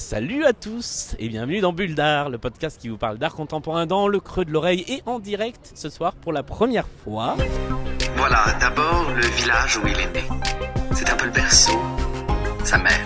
[0.00, 3.86] Salut à tous et bienvenue dans Bulle d'Art, le podcast qui vous parle d'art contemporain
[3.86, 7.36] dans le creux de l'oreille et en direct ce soir pour la première fois.
[8.16, 10.24] Voilà, d'abord le village où il est né.
[10.94, 11.78] C'est un peu le berceau,
[12.64, 13.04] sa mère.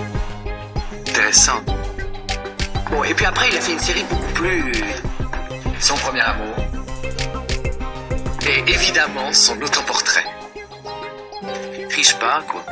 [1.00, 1.60] Intéressant.
[2.90, 4.72] Bon, et puis après, il a fait une série beaucoup plus.
[5.80, 6.54] Son premier amour.
[8.48, 10.24] Et évidemment, son autoportrait.
[11.90, 12.64] Triche pas, quoi.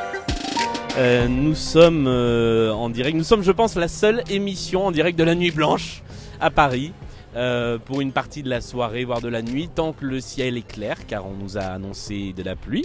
[0.98, 5.19] Euh, nous sommes euh, en direct, nous sommes je pense la seule émission en direct
[5.19, 6.02] de la Nuit Blanche
[6.38, 6.92] à Paris.
[7.34, 10.59] euh, pour une partie de la soirée, voire de la nuit, tant que le ciel
[10.59, 12.84] est clair, car on nous a annoncé de la pluie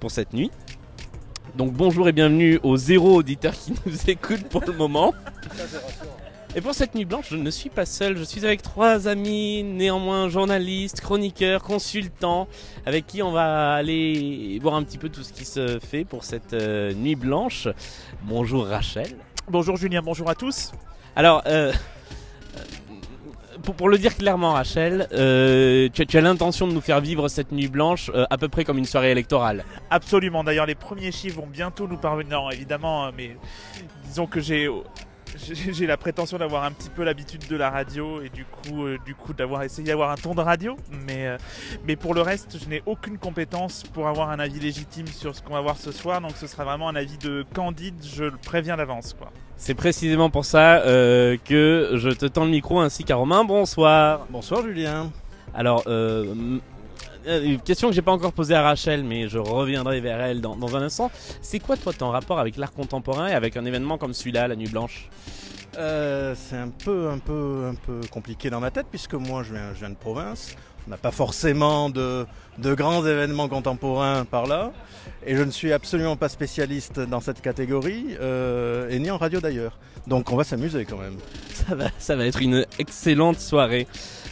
[0.00, 0.50] pour cette nuit.
[1.54, 5.14] Donc bonjour et bienvenue aux zéro auditeurs qui nous écoutent pour le moment.
[6.56, 9.64] Et pour cette nuit blanche, je ne suis pas seul, je suis avec trois amis,
[9.64, 12.46] néanmoins journalistes, chroniqueurs, consultants,
[12.86, 16.22] avec qui on va aller voir un petit peu tout ce qui se fait pour
[16.22, 17.66] cette euh, nuit blanche.
[18.22, 19.16] Bonjour Rachel.
[19.48, 20.70] Bonjour Julien, bonjour à tous.
[21.16, 21.72] Alors, euh,
[23.64, 27.00] pour, pour le dire clairement Rachel, euh, tu, as- tu as l'intention de nous faire
[27.00, 29.64] vivre cette nuit blanche à peu près comme une soirée électorale.
[29.90, 33.36] Absolument, d'ailleurs les premiers chiffres vont bientôt nous parvenir, évidemment, hein, mais
[34.04, 34.68] disons que j'ai
[35.36, 38.98] j'ai la prétention d'avoir un petit peu l'habitude de la radio et du coup, euh,
[39.04, 40.76] du coup d'avoir essayé d'avoir un ton de radio,
[41.06, 41.38] mais, euh,
[41.86, 45.42] mais pour le reste, je n'ai aucune compétence pour avoir un avis légitime sur ce
[45.42, 48.36] qu'on va voir ce soir, donc ce sera vraiment un avis de candide, je le
[48.36, 49.30] préviens d'avance, quoi.
[49.56, 53.44] C'est précisément pour ça euh, que je te tends le micro ainsi qu'à Romain.
[53.44, 54.26] Bonsoir.
[54.28, 55.10] Bonsoir Julien.
[55.54, 56.58] Alors, euh,
[57.26, 60.56] une question que j'ai pas encore posée à Rachel, mais je reviendrai vers elle dans,
[60.56, 61.10] dans un instant.
[61.42, 64.56] C'est quoi toi ton rapport avec l'art contemporain et avec un événement comme celui-là, la
[64.56, 65.08] Nuit Blanche?
[65.76, 69.54] Euh, c'est un peu, un, peu, un peu compliqué dans ma tête puisque moi je
[69.54, 70.54] viens, je viens de province.
[70.86, 72.26] On n'a pas forcément de,
[72.58, 74.70] de grands événements contemporains par là.
[75.26, 79.40] Et je ne suis absolument pas spécialiste dans cette catégorie, euh, et ni en radio
[79.40, 79.78] d'ailleurs.
[80.06, 81.16] Donc on va s'amuser quand même.
[81.52, 83.86] Ça va, ça va être une excellente soirée.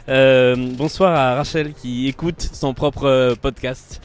[0.09, 4.01] Euh, bonsoir à Rachel qui écoute son propre euh, podcast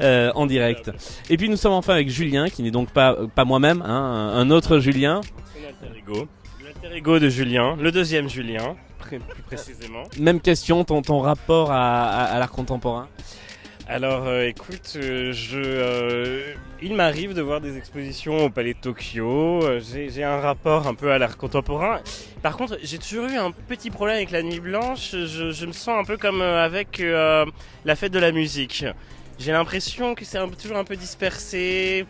[0.00, 0.90] euh, en direct.
[1.28, 4.50] Et puis nous sommes enfin avec Julien, qui n'est donc pas, pas moi-même, hein, un
[4.50, 5.20] autre Julien.
[5.96, 6.26] Ego.
[6.64, 10.04] L'alter ego de Julien, le deuxième Julien, plus précisément.
[10.18, 13.08] Même question, ton, ton rapport à, à- à l'art contemporain.
[13.92, 18.78] Alors euh, écoute, euh, je, euh, il m'arrive de voir des expositions au Palais de
[18.78, 22.00] Tokyo, euh, j'ai un rapport un peu à l'art contemporain.
[22.40, 25.72] Par contre, j'ai toujours eu un petit problème avec la Nuit Blanche, je, je me
[25.72, 27.02] sens un peu comme euh, avec
[27.84, 28.86] la fête de la musique.
[29.38, 32.06] J'ai l'impression que c'est toujours un peu dispersé.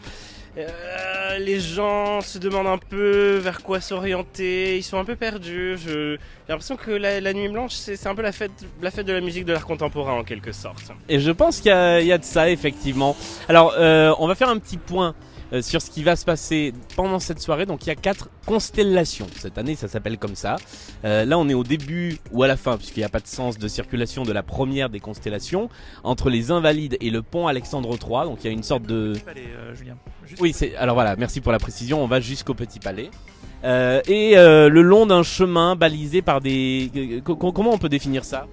[0.59, 5.79] Euh, les gens se demandent un peu vers quoi s'orienter, ils sont un peu perdus.
[5.79, 6.19] J'ai
[6.49, 9.67] l'impression que la, Nuit Blanche, c'est un peu la fête, de la musique de l'art
[9.67, 10.93] contemporain en quelque sorte.
[11.09, 13.17] Et je pense qu'il y, a- de ça, effectivement.
[13.49, 15.15] Alors, euh, on va faire un petit point
[15.61, 17.67] sur ce qui va se passer pendant cette soirée.
[17.67, 19.27] Donc, il y a quatre constellations.
[19.39, 20.57] Cette année, ça s'appelle comme ça.
[21.05, 23.27] Euh, là, on est au début ou à la fin, puisqu'il n'y a pas de
[23.27, 25.69] sens de circulation de la première des constellations,
[26.05, 28.25] entre les Invalides et le pont Alexandre III.
[28.25, 29.13] Donc, il y a une sorte de...
[29.37, 29.97] Euh, Julien.
[30.41, 32.03] Oui, c'est alors voilà, merci pour la précision.
[32.03, 33.11] On va jusqu'au Petit Palais.
[33.65, 36.91] Euh, et euh, le long d'un chemin balisé par des...
[36.97, 38.47] euh, co- co- comment on peut définir ça?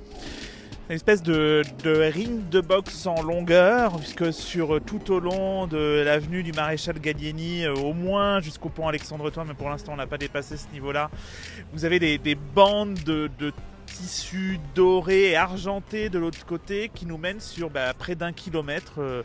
[0.90, 5.68] Une espèce de, de ring de boxe en longueur, puisque sur euh, tout au long
[5.68, 9.94] de l'avenue du maréchal Gallieni, euh, au moins jusqu'au pont Alexandre III, mais pour l'instant
[9.94, 11.12] on n'a pas dépassé ce niveau-là,
[11.74, 13.54] vous avez des, des bandes de, de
[13.86, 18.94] tissus dorés et argentés de l'autre côté qui nous mènent sur bah, près d'un kilomètre
[19.00, 19.22] euh,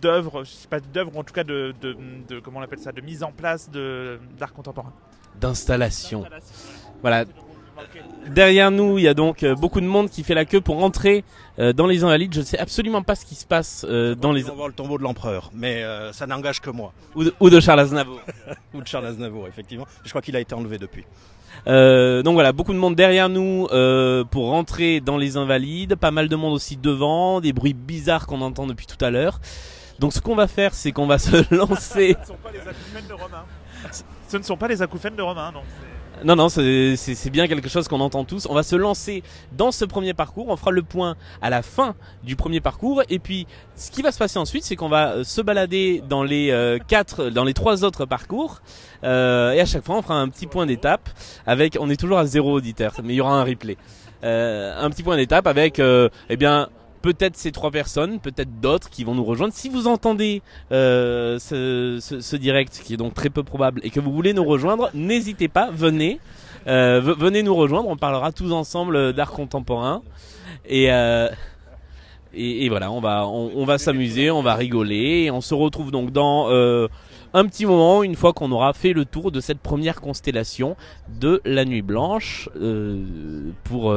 [0.00, 1.94] d'œuvres, je sais pas d'œuvres, en tout cas de, de,
[2.28, 4.92] de- comment on appelle ça, de mise en place de- d'art contemporain.
[5.38, 6.24] D'installation.
[7.02, 7.24] Voilà.
[8.28, 10.82] Derrière nous, il y a donc euh, beaucoup de monde qui fait la queue pour
[10.84, 11.24] entrer
[11.58, 12.32] euh, dans les Invalides.
[12.34, 14.68] Je ne sais absolument pas ce qui se passe euh, dans les On va voir
[14.68, 16.92] le tombeau de l'empereur, mais ça n'engage que moi.
[17.14, 18.20] ou de, ou de Charles Aznavour.
[18.74, 19.86] Ou de Charles Aznavour, effectivement.
[20.04, 21.04] Je crois qu'il a été enlevé depuis.
[21.66, 25.96] Euh, donc voilà, beaucoup de monde derrière nous euh, pour rentrer dans les Invalides.
[25.96, 29.40] Pas mal de monde aussi devant, des bruits bizarres qu'on entend depuis tout à l'heure.
[29.98, 32.16] Donc ce qu'on va faire, c'est qu'on va se lancer.
[32.16, 33.44] Ce ne sont pas les acouphènes de Romain.
[34.28, 37.88] Ce ne sont pas les acouphènes de Romain, c'est- Non, non, c'est bien quelque chose
[37.88, 38.46] qu'on entend tous.
[38.50, 39.22] On va se lancer
[39.56, 40.48] dans ce premier parcours.
[40.48, 41.94] On fera le point à la fin
[42.24, 43.02] du premier parcours.
[43.08, 43.46] Et puis,
[43.76, 46.78] ce qui va se passer ensuite, c'est qu'on va euh, se balader dans les euh,
[46.78, 48.60] quatre, dans les trois autres parcours.
[49.04, 51.08] Euh, et à chaque fois, on fera un petit point d'étape.
[51.46, 53.76] Avec, on est toujours à zéro auditeur, mais il y aura un replay.
[54.22, 56.68] Un petit point d'étape avec, eh bien.
[57.02, 59.54] Peut-être ces trois personnes, peut-être d'autres qui vont nous rejoindre.
[59.54, 64.12] Si vous entendez euh, ce, direct, qui est donc très peu probable, et que vous
[64.12, 66.20] voulez nous rejoindre, n'hésitez pas, venez.
[66.66, 70.02] Euh, ve- venez nous rejoindre, on parlera tous ensemble euh, d'art contemporain.
[70.68, 70.90] Et,
[72.34, 75.24] et, voilà, on va, on, va s'amuser, on va rigoler.
[75.24, 76.48] Et on se retrouve donc dans
[77.32, 80.76] un petit moment une fois qu'on aura fait le tour de cette première constellation
[81.20, 82.48] de la nuit blanche
[83.64, 83.94] pour,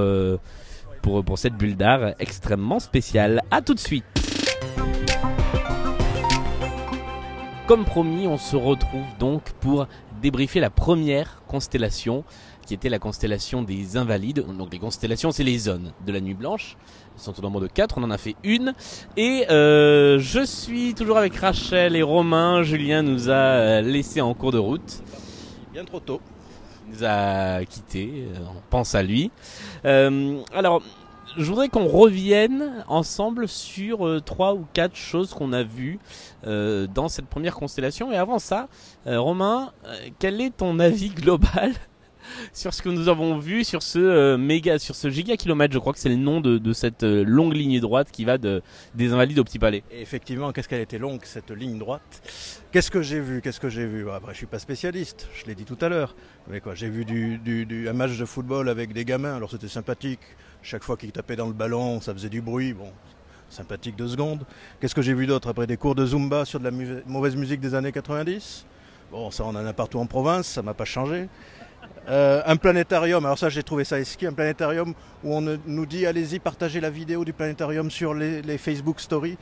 [1.03, 3.41] pour, cette bulle d'art extrêmement spéciale.
[3.51, 4.05] A tout de suite
[7.67, 9.87] Comme promis, on se retrouve donc pour
[10.21, 12.23] débriefer la première constellation
[12.65, 14.45] qui était la constellation des Invalides.
[14.57, 16.77] Donc les constellations, c'est les zones de la Nuit Blanche.
[17.15, 18.73] Elles sont au nombre de 4, on en a fait une.
[19.17, 22.63] Et euh, je suis toujours avec Rachel et Romain.
[22.63, 25.03] Julien nous a euh, laissé en cours de route.
[25.73, 26.21] Bien trop tôt.
[27.01, 29.31] A quittés, euh, on pense à lui.
[29.85, 30.81] Euh, alors,
[31.37, 35.99] je voudrais qu'on revienne ensemble sur euh, trois ou quatre choses qu'on a vues
[36.45, 38.11] euh, dans cette première constellation.
[38.11, 38.67] Et avant ça,
[39.07, 39.71] euh, Romain,
[40.19, 41.71] quel est ton avis global
[42.53, 45.73] sur ce que nous avons vu sur ce méga, sur ce gigakilomètre?
[45.73, 48.61] Je crois que c'est le nom de, de cette longue ligne droite qui va de,
[48.95, 49.83] des Invalides au Petit Palais.
[49.91, 52.62] Effectivement, qu'est-ce qu'elle était longue cette ligne droite?
[52.73, 54.09] Qu'est-ce que j'ai vu Qu'est-ce que j'ai vu?
[54.09, 56.15] Après, je suis pas spécialiste, je l'ai dit tout à l'heure.
[56.47, 59.67] Mais quoi, j'ai vu du, du- un match de football avec des gamins, alors c'était
[59.67, 60.19] sympathique.
[60.63, 62.73] Chaque fois qu'ils tapaient dans le ballon, ça faisait du bruit.
[62.73, 62.91] Bon,
[63.47, 64.43] sympathique deux secondes.
[64.79, 66.71] Qu'est-ce que j'ai vu d'autre après des cours de zumba sur de la
[67.05, 68.65] mauvaise musique des années 90
[69.11, 71.29] Bon, ça on en a partout en province, ça m'a pas changé.
[72.09, 76.07] Euh, un planétarium, alors ça j'ai trouvé ça esquis, un planétarium où on nous dit
[76.07, 79.37] allez-y partagez la vidéo du planétarium sur les Facebook Stories.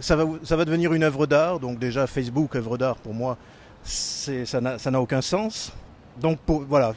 [0.00, 3.36] Ça va, ça va devenir une œuvre d'art, donc déjà Facebook, œuvre d'art pour moi,
[3.84, 5.72] ça n'a aucun sens.
[6.20, 6.94] Donc pour, voilà,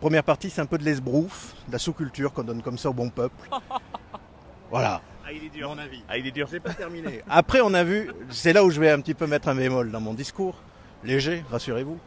[0.00, 2.92] première partie c'est un peu de l'esbrouf, de la sous-culture qu'on donne comme ça au
[2.94, 3.48] bon peuple.
[4.70, 5.68] Voilà, Ah, il est dur.
[5.68, 6.02] mon avis.
[6.08, 6.48] Ah, il est dur.
[6.50, 7.22] J'ai pas terminé.
[7.28, 9.90] Après, on a vu, c'est là où je vais un petit peu mettre un bémol
[9.90, 10.54] dans mon discours,
[11.04, 11.98] léger, rassurez-vous.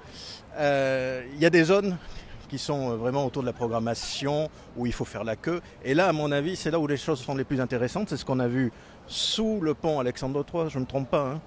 [0.58, 1.96] Euh, Il y a des zones
[2.50, 5.62] qui sont euh, vraiment autour de la programmation, où il faut faire la queue.
[5.84, 8.10] Et là, à mon avis, c'est là où les choses sont les plus intéressantes.
[8.10, 8.72] C'est ce qu'on a vu
[9.08, 11.42] sous le pont Alexandre III, je ne me trompe pas, hein,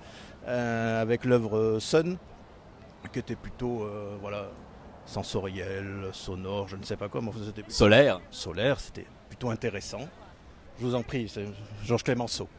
[0.47, 2.17] euh, avec l'œuvre Sun,
[3.13, 4.47] qui était plutôt euh, voilà,
[5.07, 8.21] sensorielle, sonore, je ne sais pas quoi, mais enfin, c'était Solaire.
[8.31, 10.01] solaire, c'était plutôt intéressant.
[10.79, 11.45] Je vous en prie, c'est
[11.85, 12.49] Georges Clémenceau.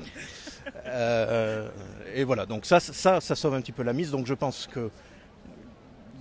[0.86, 1.68] Euh,
[2.14, 4.12] et voilà, donc ça, ça, ça sauve un petit peu la mise.
[4.12, 4.92] Donc je pense que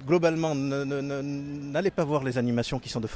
[0.07, 3.13] globalement, n'allez pas voir les animations qui sont de, de-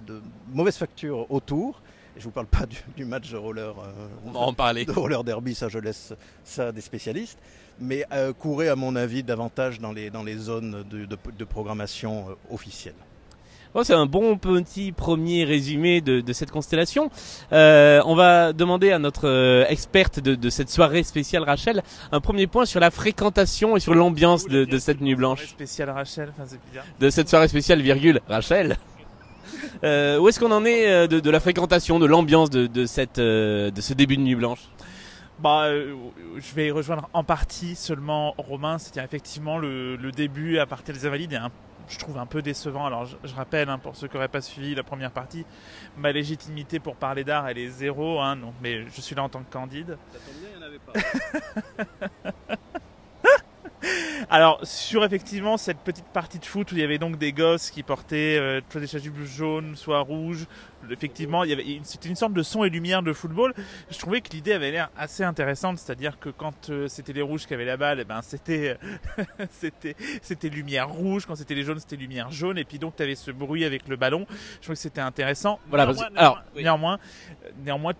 [0.00, 1.82] de mauvaise facture autour.
[2.16, 4.84] Et je vous parle pas du, du match de roller, euh, On va en parler.
[4.84, 6.14] de roller derby, ça je laisse
[6.44, 7.38] ça à des spécialistes.
[7.78, 11.44] Mais euh, courez à mon avis davantage dans les, dans les zones de, de- de
[11.44, 12.94] programmation euh, officielle.
[13.74, 17.10] Bon, c'est un bon petit premier résumé de, de cette constellation.
[17.52, 21.82] Euh, on va demander à notre euh, experte de, de cette soirée spéciale, Rachel,
[22.12, 25.44] un premier point sur la fréquentation et sur l'ambiance de, de cette nuit blanche.
[25.46, 26.86] Spécial Rachel, enfin c'est bizarre.
[26.98, 28.78] De cette soirée spéciale, virgule, Rachel.
[29.84, 32.86] Euh, où est-ce qu'on en est euh, de, de la fréquentation, de l'ambiance de, de,
[32.86, 34.68] cette, euh, de ce début de nuit blanche?
[35.38, 35.94] Bah, euh,
[36.36, 41.06] je vais rejoindre en partie seulement Romain, c'est-à-dire effectivement le, le début à partir des
[41.06, 41.50] Invalides est un
[41.88, 42.86] je trouve un peu décevant.
[42.86, 45.44] Alors je, je rappelle hein, pour ceux qui n'auraient pas suivi la première partie,
[45.96, 49.28] ma légitimité pour parler d'art elle est zéro, hein, donc, mais je suis là en
[49.28, 49.96] tant que candide.
[50.12, 50.80] Ça tombe bien, il n'y en avait
[52.48, 52.56] pas.
[54.30, 57.70] Alors sur effectivement cette petite partie de foot où il y avait donc des gosses
[57.70, 60.46] qui portaient euh, soit des chasubles jaunes, soit rouges,
[60.90, 63.54] effectivement il y avait c'était une sorte de son et lumière de football.
[63.90, 67.46] Je trouvais que l'idée avait l'air assez intéressante, c'est-à-dire que quand euh, c'était les rouges
[67.46, 68.78] qui avaient la balle, eh ben c'était
[69.50, 73.02] c'était c'était lumière rouge, quand c'était les jaunes c'était lumière jaune et puis donc tu
[73.02, 74.26] avais ce bruit avec le ballon.
[74.28, 75.60] Je trouvais que c'était intéressant.
[75.68, 76.98] Voilà, néanmoins, parce alors, néanmoins, néanmoins,
[77.44, 77.92] euh, néanmoins,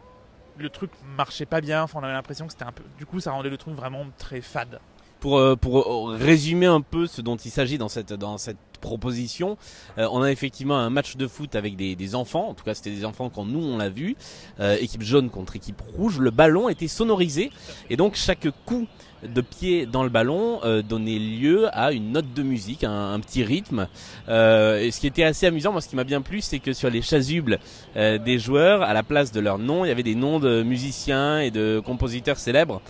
[0.58, 3.20] le truc marchait pas bien, enfin on avait l'impression que c'était un peu du coup
[3.20, 4.80] ça rendait le truc vraiment très fade.
[5.20, 8.56] Pour, euh, pour euh, résumer un peu ce dont il s'agit dans cette, dans cette
[8.80, 9.56] proposition,
[9.98, 12.74] euh, on a effectivement un match de foot avec des, des enfants, en tout cas
[12.74, 14.16] c'était des enfants quand nous on l'a vu,
[14.60, 17.50] euh, équipe jaune contre équipe rouge, le ballon était sonorisé
[17.90, 18.86] et donc chaque coup
[19.26, 23.18] de pied dans le ballon euh, donnait lieu à une note de musique, un, un
[23.18, 23.88] petit rythme.
[24.28, 26.74] Euh, et ce qui était assez amusant, moi ce qui m'a bien plu, c'est que
[26.74, 27.58] sur les chasubles
[27.96, 31.40] des joueurs, à la place de leur nom, il y avait des noms de musiciens
[31.40, 32.82] et de compositeurs célèbres.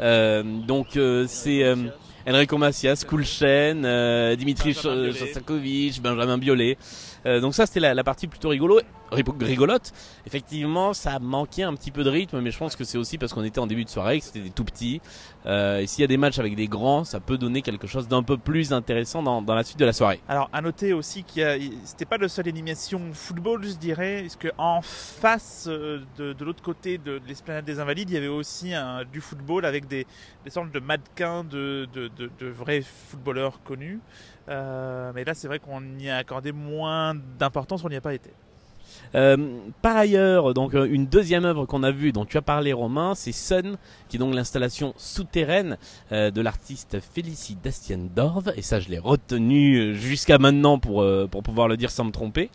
[0.00, 1.76] Euh, donc euh, c'est euh,
[2.26, 5.12] Enrico Macias, Kulchen, euh, Dimitri Biolay.
[5.12, 6.76] Shostakovich, Benjamin Biolay.
[7.26, 9.92] Euh, donc ça c'était la, la partie plutôt rigolo, ri- rigolote.
[10.26, 13.32] Effectivement, ça manquait un petit peu de rythme, mais je pense que c'est aussi parce
[13.32, 15.00] qu'on était en début de soirée, que c'était des tout petits.
[15.46, 18.08] Euh, et s'il y a des matchs avec des grands, ça peut donner quelque chose
[18.08, 20.20] d'un peu plus intéressant dans, la suite de la soirée.
[20.28, 24.80] Alors, à noter aussi qu'il c'était pas le seul animation football, je dirais, puisque en
[24.82, 28.72] face euh, de, l'autre côté de, de l'esplanade des Invalides, il y avait aussi
[29.12, 30.06] du football avec des,
[30.44, 31.88] des sortes de mannequins de
[32.40, 34.00] vrais footballeurs connus.
[34.48, 38.14] Euh, mais là, c'est vrai qu'on y a accordé moins d'importance, on n'y a pas
[38.14, 38.30] été.
[39.14, 39.36] Euh,
[39.82, 43.14] par ailleurs, donc euh, une deuxième œuvre qu'on a vue, dont tu as parlé Romain,
[43.14, 43.76] c'est Sun,
[44.08, 45.76] qui est donc l'installation souterraine
[46.12, 51.26] euh, de l'artiste Félicie Dastiendorf, et ça je l'ai retenu euh, jusqu'à maintenant pour, euh,
[51.30, 52.50] pour pouvoir le dire sans me tromper,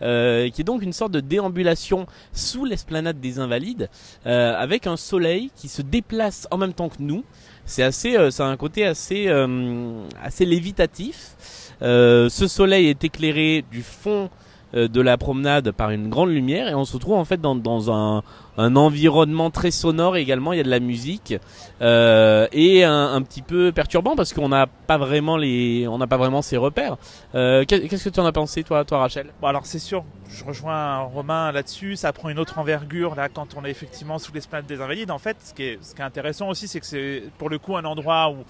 [0.00, 3.90] qui est donc une sorte de déambulation sous l'esplanade des Invalides,
[4.24, 7.22] avec un soleil qui se déplace en même temps que nous.
[7.64, 11.76] C'est assez, euh, ça a un côté assez, euh, assez lévitatif.
[11.82, 14.30] Euh, ce soleil est éclairé du fond
[14.72, 17.90] de la promenade par une grande lumière et on se retrouve en fait dans, dans
[17.90, 18.22] un,
[18.60, 20.52] un environnement très sonore également.
[20.52, 21.34] Il y a de la musique
[21.80, 26.16] euh, et un, petit peu perturbant parce qu'on n'a pas vraiment les, on n'a pas
[26.16, 26.96] vraiment ses repères.
[27.34, 29.28] Euh, qu'est- Qu'est-ce que tu en as pensé toi, toi Rachel?
[29.40, 33.56] Bon alors c'est sûr, je rejoins Romain là-dessus, ça prend une autre envergure là quand
[33.56, 35.10] on est effectivement sous l'esplanade des Invalides.
[35.10, 37.58] En fait, ce qui est, ce qui est intéressant aussi, c'est que c'est pour le
[37.58, 38.44] coup un endroit où,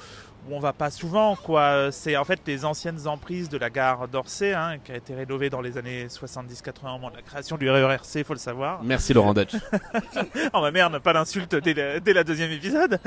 [0.48, 1.36] où on va pas souvent.
[1.36, 1.90] quoi.
[1.92, 5.50] C'est en fait les anciennes emprises de la gare d'Orsay, hein, qui a été rénovée
[5.50, 8.82] dans les années 70-80 au moment de la création du RERC, faut le savoir.
[8.82, 9.54] Merci Laurent Dutch.
[10.52, 12.98] Oh ma merde, pas d'insulte dès, la- dès la deuxième épisode.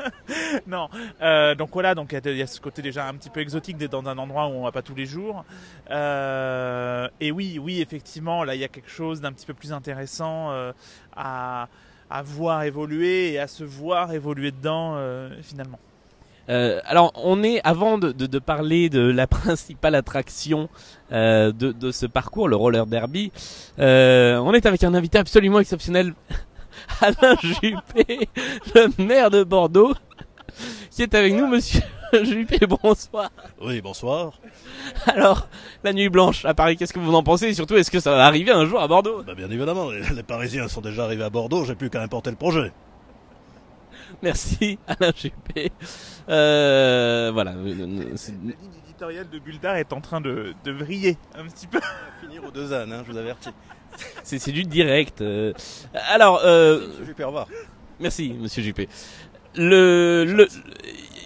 [0.66, 0.88] non,
[1.22, 3.30] euh, donc voilà, donc il y a- il y, a ce côté déjà un petit
[3.30, 5.44] peu exotique d'être dans un endroit où on va pas tous les jours.
[5.90, 9.72] Euh, et oui, oui, effectivement, là il y a quelque chose d'un petit peu plus
[9.72, 10.72] intéressant euh,
[11.16, 11.68] à,
[12.10, 15.78] à voir évoluer et à se voir évoluer dedans euh, finalement.
[16.48, 20.68] Euh, alors, on est avant de, de, de parler de la principale attraction
[21.12, 23.32] euh, de, de ce parcours, le roller derby.
[23.78, 26.14] euh, on est avec un invité absolument exceptionnel,
[27.00, 28.28] Alain Juppé,
[28.74, 29.94] le maire de Bordeaux,
[30.90, 31.82] qui est avec nous, Monsieur
[32.22, 32.60] Juppé.
[32.66, 33.30] Bonsoir.
[33.60, 34.32] Oui, bonsoir.
[35.06, 35.48] Alors,
[35.82, 37.46] la nuit blanche à Paris, qu'est-ce que vous en pensez?
[37.48, 39.22] Et surtout, est-ce que ça va arriver un jour à Bordeaux?
[39.26, 42.30] Bah, bien évidemment, les, les Parisiens sont déjà arrivés à Bordeaux, j'ai plus qu'à importer
[42.30, 42.72] le projet.
[44.22, 45.70] Merci, Alain Juppé.
[46.28, 47.52] Euh, voilà.
[48.16, 48.54] c'est- La ligne
[48.84, 51.80] éditoriale de Bulldar est en train de, de vriller un petit peu.
[52.22, 53.50] Finir aux deux ânes, hein, je vous avertis.
[54.24, 55.22] C'est c'est du direct.
[55.22, 55.54] euh.
[56.10, 56.86] Alors, euh,
[57.18, 57.46] au revoir.
[57.98, 58.88] Merci, Monsieur Juppé.
[59.54, 60.46] Le, le,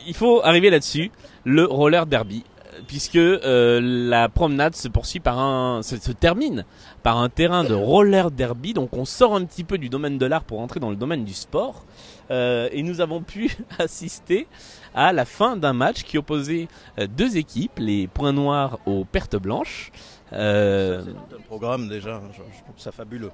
[0.06, 1.10] il faut arriver là-dessus.
[1.44, 2.44] Le roller derby,
[2.86, 6.64] puisque euh, la promenade se poursuit par un, se, se termine
[7.02, 8.72] par un terrain de roller derby.
[8.72, 11.24] Donc, on sort un petit peu du domaine de l'art pour entrer dans le domaine
[11.24, 11.84] du sport.
[12.30, 14.46] Euh, et nous avons pu assister
[14.94, 16.68] à la fin d'un match qui opposait
[16.98, 19.90] euh, deux équipes, les Points Noirs aux Pertes Blanches.
[20.32, 23.32] Euh, C'est un programme déjà, je, je trouve ça fabuleux.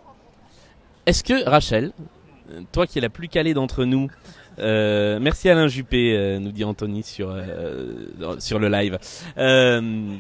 [1.04, 1.92] Est-ce que Rachel,
[2.72, 4.08] toi qui es la plus calée d'entre nous,
[4.58, 8.98] euh, merci Alain Juppé, euh, nous dit Anthony sur euh, sur le live.
[9.38, 10.16] Euh,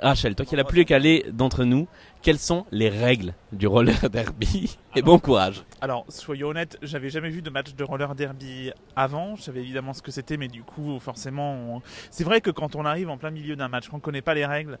[0.00, 1.86] Rachel, toi qui es la plus calée d'entre nous,
[2.22, 5.62] quelles sont les règles du roller derby Et bon courage.
[5.80, 9.36] Alors, soyons honnêtes, j'avais jamais vu de match de roller derby avant.
[9.36, 12.84] Je savais évidemment ce que c'était, mais du coup, forcément, c'est vrai que quand on
[12.84, 14.78] arrive en plein milieu d'un match, qu'on connaît pas les règles,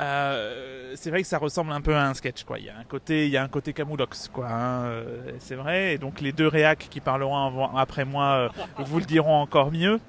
[0.00, 2.58] euh, c'est vrai que ça ressemble un peu à un sketch, quoi.
[2.58, 4.48] Il y a un côté, il y a un côté camoulox, quoi.
[4.48, 5.94] hein, euh, c'est vrai.
[5.94, 8.48] Et donc les deux réacs qui parleront avant- après moi euh,
[8.84, 10.00] vous le diront encore mieux.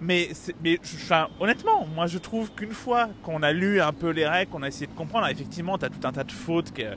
[0.00, 4.10] Mais, c'est- mais enfin, honnêtement, moi je trouve qu'une fois qu'on a lu un peu
[4.10, 6.32] les règles, qu'on a essayé de comprendre, alors, effectivement, tu as tout un tas de
[6.32, 6.94] fautes que, euh,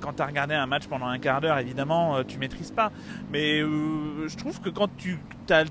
[0.00, 2.92] quand tu as regardé un match pendant un quart d'heure, évidemment, euh, tu maîtrises pas.
[3.30, 5.18] Mais euh, je trouve que quand tu
[5.50, 5.64] as,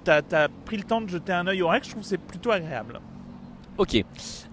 [0.65, 2.99] pris le temps de jeter un œil aux règles, je trouve que c'est plutôt agréable.
[3.77, 4.03] Ok.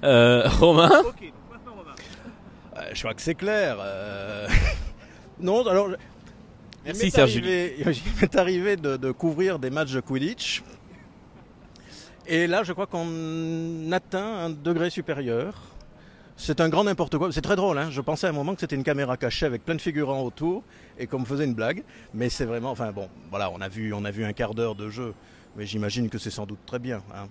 [0.04, 0.90] Euh, Romain?
[2.80, 3.76] Euh, je crois que c'est clair.
[3.80, 4.46] euh.
[5.40, 5.90] non, alors.
[5.90, 5.96] il
[6.86, 10.62] Merci, Serge arrivé- Il m'est arrivé de, de couvrir des matchs de Quidditch.
[12.26, 15.54] Et là, je crois qu'on atteint un degré supérieur.
[16.36, 17.30] C'est un grand n'importe quoi.
[17.32, 17.76] C'est très drôle.
[17.76, 20.22] Hein je pensais à un moment que c'était une caméra cachée avec plein de figurants
[20.22, 20.62] autour
[20.98, 21.82] et qu'on me faisait une blague.
[22.14, 22.70] Mais c'est vraiment.
[22.70, 25.12] Enfin bon, voilà, on a vu, on a vu un quart d'heure de jeu.
[25.56, 27.02] Mais j'imagine que c'est sans doute très bien.
[27.14, 27.26] hein.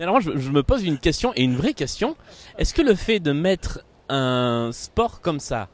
[0.00, 2.16] Alors moi, je, je me pose une question et une vraie question.
[2.58, 5.68] Est-ce que le fait de mettre un sport comme ça,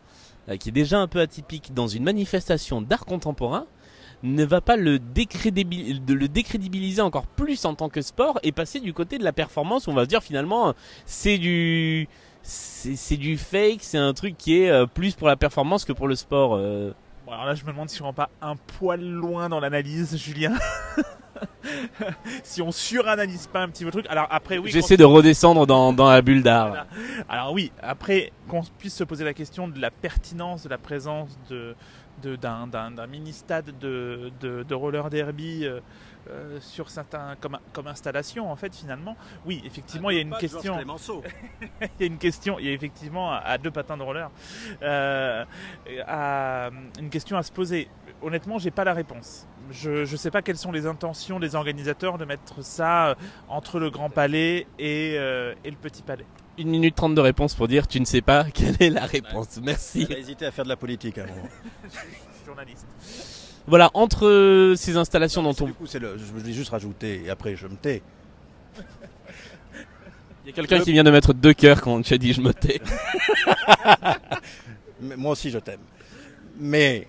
[0.48, 3.66] euh, qui est déjà un peu atypique, dans une manifestation d'art contemporain,
[4.22, 9.18] ne va pas le, décrédibiliser encore plus en tant que sport et passer du côté
[9.18, 10.72] de la performance on va se dire finalement euh,
[11.12, 12.08] c'est du
[12.42, 16.58] fake, c'est un truc qui est euh, plus pour la performance que pour le sport.
[17.26, 20.16] Bon, alors là, je me demande si on va pas un poil loin dans l'analyse,
[20.16, 20.54] Julien.
[22.42, 24.06] si on suranalyse pas un petit peu le truc.
[24.08, 24.70] Alors après, oui.
[24.70, 26.86] J'essaie de redescendre dans, dans la bulle d'art.
[27.28, 31.38] Alors oui, après qu'on puisse se poser la question de la pertinence de la présence
[31.50, 31.74] de
[32.22, 35.80] de- d'un mini stade de, de, de roller derby euh,
[36.30, 39.16] euh, sur certains comme comme installation en fait finalement.
[39.44, 40.78] Oui, effectivement, il y a une question.
[40.80, 44.30] Il y a une question, il y a effectivement à, à deux patins de roller,
[44.82, 45.44] euh,
[46.06, 47.88] à- une question à se poser.
[48.22, 52.18] Honnêtement, j'ai pas la réponse, je ne sais pas quelles sont les intentions des organisateurs
[52.18, 53.14] de mettre ça euh,
[53.48, 56.26] entre le Grand Palais et, euh, et le Petit Palais.
[56.58, 59.58] Une minute trente de réponse pour dire tu ne sais pas quelle est la réponse.
[59.62, 60.06] Merci.
[60.08, 61.48] J'ai hésité à faire de la politique moment.
[62.46, 62.86] Journaliste.
[63.66, 65.66] Voilà, entre ces installations dont on...
[65.66, 68.00] Du coup, c'est le, je vais juste rajouter, et après je me tais.
[70.44, 72.40] Il y a quelqu'un qui vient de mettre deux cœurs quand tu as dit je
[72.40, 72.80] me tais.
[75.00, 75.80] Mais moi aussi, je t'aime.
[76.58, 77.06] Mais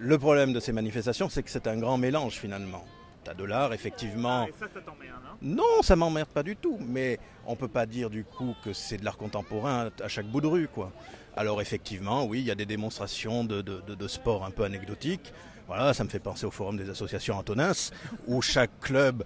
[0.00, 2.84] le problème de ces manifestations, c'est que c'est un grand mélange finalement.
[3.22, 4.46] T'as de l'art, effectivement.
[4.58, 5.36] ça, ça t'emmerde, hein?
[5.42, 6.78] Non, ça m'emmerde pas du tout.
[6.80, 10.40] Mais on peut pas dire du coup que c'est de l'art contemporain à chaque bout
[10.40, 10.90] de rue, quoi.
[11.36, 14.64] Alors effectivement, oui, il y a des démonstrations de, de, de, de sport un peu
[14.64, 15.32] anecdotiques.
[15.66, 17.90] Voilà, ça me fait penser au forum des associations Antonins,
[18.26, 19.22] où chaque club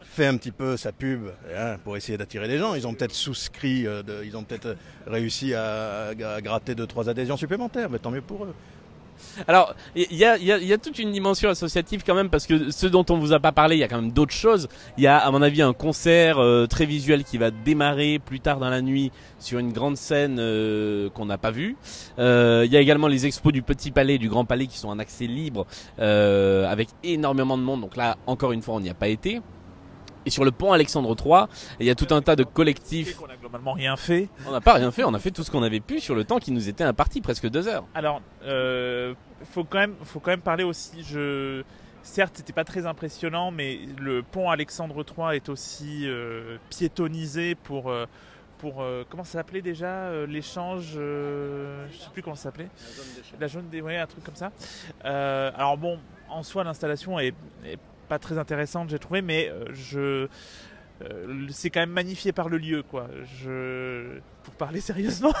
[0.00, 2.74] fait un petit peu sa pub hein, pour essayer d'attirer les gens.
[2.74, 4.76] Ils ont peut-être souscrit, euh, de- ils ont peut-être
[5.06, 8.54] réussi à, à gratter deux trois adhésions supplémentaires, mais tant mieux pour eux.
[9.48, 12.70] Alors, il y y, a, y a toute une dimension associative quand même, parce que
[12.70, 14.68] ce dont on vous a pas parlé, il y a quand même d'autres choses.
[14.98, 18.40] Il y a, à mon avis, un concert euh, très visuel qui va démarrer plus
[18.40, 21.76] tard dans la nuit sur une grande scène euh, qu'on n'a pas vue.
[22.18, 24.78] Euh, il y a également les expos du Petit Palais, et du Grand Palais, qui
[24.78, 25.66] sont en accès libre,
[25.98, 27.80] euh, avec énormément de monde.
[27.80, 29.40] Donc là, encore une fois, on n'y a pas été.
[30.26, 31.46] Et sur le pont Alexandre III,
[31.80, 33.18] il y a tout un tas de collectifs.
[33.22, 34.28] On a globalement rien fait.
[34.46, 36.24] On n'a pas rien fait, on a fait tout ce qu'on avait pu sur le
[36.24, 37.84] temps qui nous était imparti, presque deux heures.
[37.94, 39.14] Alors, euh,
[39.52, 41.02] faut quand même, faut quand même parler aussi.
[41.02, 41.62] Je,
[42.02, 47.90] certes, c'était pas très impressionnant, mais le pont Alexandre III est aussi euh, piétonisé pour,
[47.90, 48.06] euh,
[48.58, 50.94] pour euh, comment ça s'appelait déjà euh, l'échange.
[50.96, 52.68] euh, je sais plus comment ça s'appelait.
[53.40, 54.52] La zone des, ouais, un truc comme ça.
[55.04, 55.98] Euh, alors bon,
[56.30, 57.78] en soi, l'installation est, est
[58.12, 60.28] pas très intéressante, j'ai trouvé, mais euh, je
[61.02, 63.08] euh, c'est quand même magnifié par le lieu, quoi.
[63.42, 65.32] Je, pour parler sérieusement,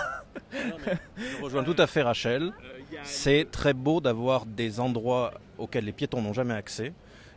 [0.54, 2.54] Je rejoins tout à fait Rachel.
[3.02, 6.94] C'est très beau d'avoir des endroits auxquels les piétons n'ont jamais accès.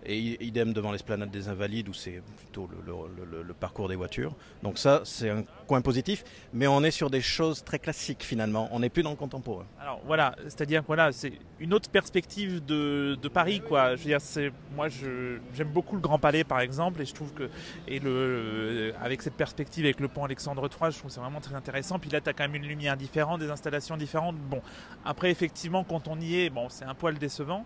[0.08, 4.34] Et idem devant l'esplanade des Invalides où c'est plutôt le, parcours des voitures.
[4.64, 6.24] Donc ça, c'est un coin positif.
[6.54, 8.70] Mais on est sur des choses très classiques finalement.
[8.72, 9.66] On n'est plus dans le contemporain.
[9.80, 13.96] Alors voilà, c'est-à-dire voilà, c'est une autre perspective de, Paris, quoi.
[13.96, 17.34] Je veux dire, c'est moi, j'aime beaucoup le Grand Palais, par exemple, et je trouve
[17.34, 17.50] que
[17.88, 21.56] et le avec cette perspective avec le pont Alexandre III, je trouve c'est vraiment très
[21.56, 22.00] intéressant.
[22.00, 24.38] Puis là, tu as quand même une lumière différente, des installations différentes.
[24.38, 24.62] Bon,
[25.04, 27.66] après, effectivement, quand on y est, bon, c'est un poil décevant,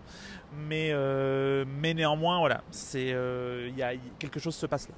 [0.68, 4.94] mais euh, mais néanmoins, voilà, c'est euh, il y a quelque chose se passe là.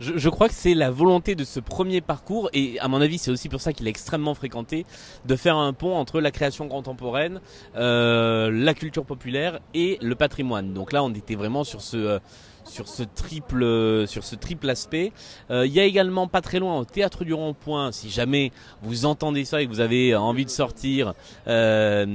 [0.00, 3.18] Je, je crois que c'est la volonté de ce premier parcours, et à mon avis
[3.18, 4.86] c'est aussi pour ça qu'il est extrêmement fréquenté,
[5.24, 7.40] de faire un pont entre la création contemporaine,
[7.74, 10.72] euh, la culture populaire et le patrimoine.
[10.72, 12.20] Donc là on était vraiment sur ce...
[12.68, 15.12] sur ce triple sur ce triple aspect.
[15.50, 18.52] Euh, Il y a également pas très loin au théâtre du Rond-Point, si jamais
[18.82, 21.14] vous entendez ça et que vous avez envie de sortir,
[21.46, 22.06] euh,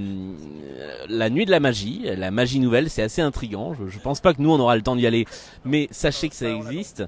[1.09, 3.73] la nuit de la magie, la magie nouvelle, c'est assez intrigant.
[3.73, 5.25] Je, je pense pas que nous on aura le temps d'y aller,
[5.65, 7.03] mais sachez que ça existe.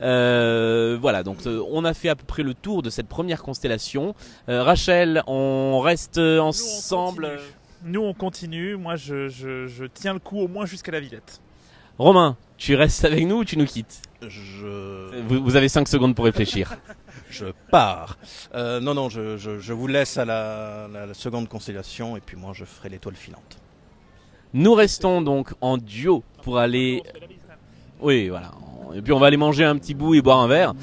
[0.00, 3.42] Euh, voilà, donc euh, on a fait à peu près le tour de cette première
[3.42, 4.14] constellation.
[4.48, 7.28] Euh, Rachel, on reste ensemble.
[7.28, 7.50] continue.
[7.84, 8.76] Nous, on continue.
[8.76, 11.40] Moi, je, je, je tiens le coup au moins jusqu'à la Villette.
[11.98, 16.14] Romain, tu restes avec nous ou tu nous quittes Je, vous, vous avez 5 secondes
[16.14, 16.72] pour réfléchir.
[17.30, 18.16] je pars.
[18.54, 22.20] Euh, non, non, je, je- je vous laisse à la, la- la seconde constellation et
[22.20, 23.58] puis moi je ferai l'étoile filante.
[24.54, 27.02] Nous restons donc en duo pour aller.
[28.00, 28.52] Oui, voilà.
[28.94, 30.74] Et puis on va aller manger un petit bout et boire un verre,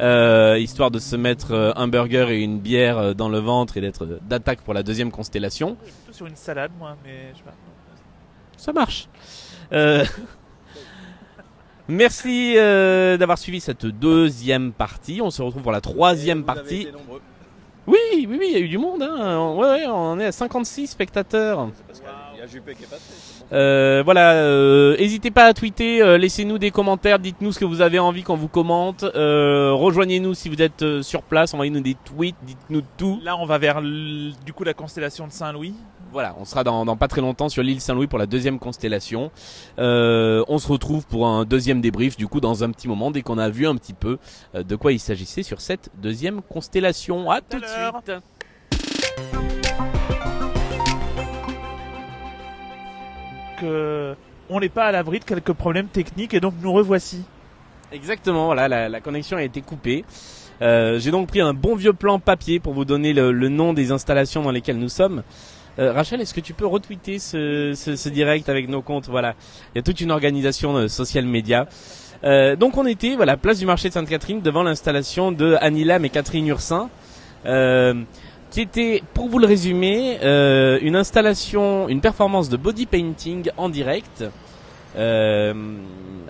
[0.00, 3.76] euh, histoire de se mettre euh, un burger et une bière euh, dans le ventre
[3.76, 5.76] et d'être d'attaque pour la deuxième constellation.
[5.76, 7.54] Plutôt sur une salade, moi, mais je sais pas.
[8.56, 9.08] Ça marche.
[11.90, 15.20] Merci euh, d'avoir suivi cette deuxième partie.
[15.20, 16.86] On se retrouve pour la troisième partie.
[17.88, 19.02] Oui, oui, oui, il y a eu du monde.
[19.02, 19.54] Hein.
[19.56, 21.68] Ouais, ouais, on est à 56 spectateurs.
[22.40, 23.02] Il y a Juppé qui est passé.
[23.52, 27.82] Euh, voilà, euh, n'hésitez pas à tweeter, euh, laissez-nous des commentaires, dites-nous ce que vous
[27.82, 29.04] avez envie qu'on vous commente.
[29.04, 33.20] Euh, Rejoignez-nous si vous êtes euh, sur place, envoyez-nous des tweets, dites-nous tout.
[33.22, 35.74] Là, on va vers du coup la constellation de Saint-Louis.
[36.12, 39.30] Voilà, on sera dans, dans pas très longtemps sur l'île Saint-Louis pour la deuxième constellation.
[39.78, 43.20] Euh, on se retrouve pour un deuxième débrief du coup dans un petit moment dès
[43.20, 44.16] qu'on a vu un petit peu
[44.54, 47.30] euh, de quoi il s'agissait sur cette deuxième constellation.
[47.30, 48.00] À tout de l'heure.
[53.62, 57.24] On n'est pas à l'abri de quelques problèmes techniques et donc nous revoici.
[57.92, 60.04] Exactement, voilà, la, connexion a été coupée.
[60.62, 63.90] Euh, J'ai donc pris un bon vieux plan papier pour vous donner le, nom des
[63.90, 65.22] installations dans lesquelles nous sommes.
[65.78, 69.08] Euh, Rachel, est-ce que tu peux retweeter ce, direct avec nos comptes?
[69.08, 69.34] Voilà,
[69.74, 71.66] il y a toute une organisation de social media.
[72.22, 76.04] Euh, donc on était, voilà, place du marché de Sainte-Catherine devant l'installation de Annie Lam
[76.04, 76.90] et Catherine Ursin,
[77.46, 77.94] euh,
[78.50, 83.68] qui était, pour vous le résumer, euh, une installation, une performance de body painting en
[83.68, 84.24] direct
[84.96, 85.54] euh,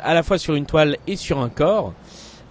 [0.02, 1.94] à la fois sur une toile et sur un corps,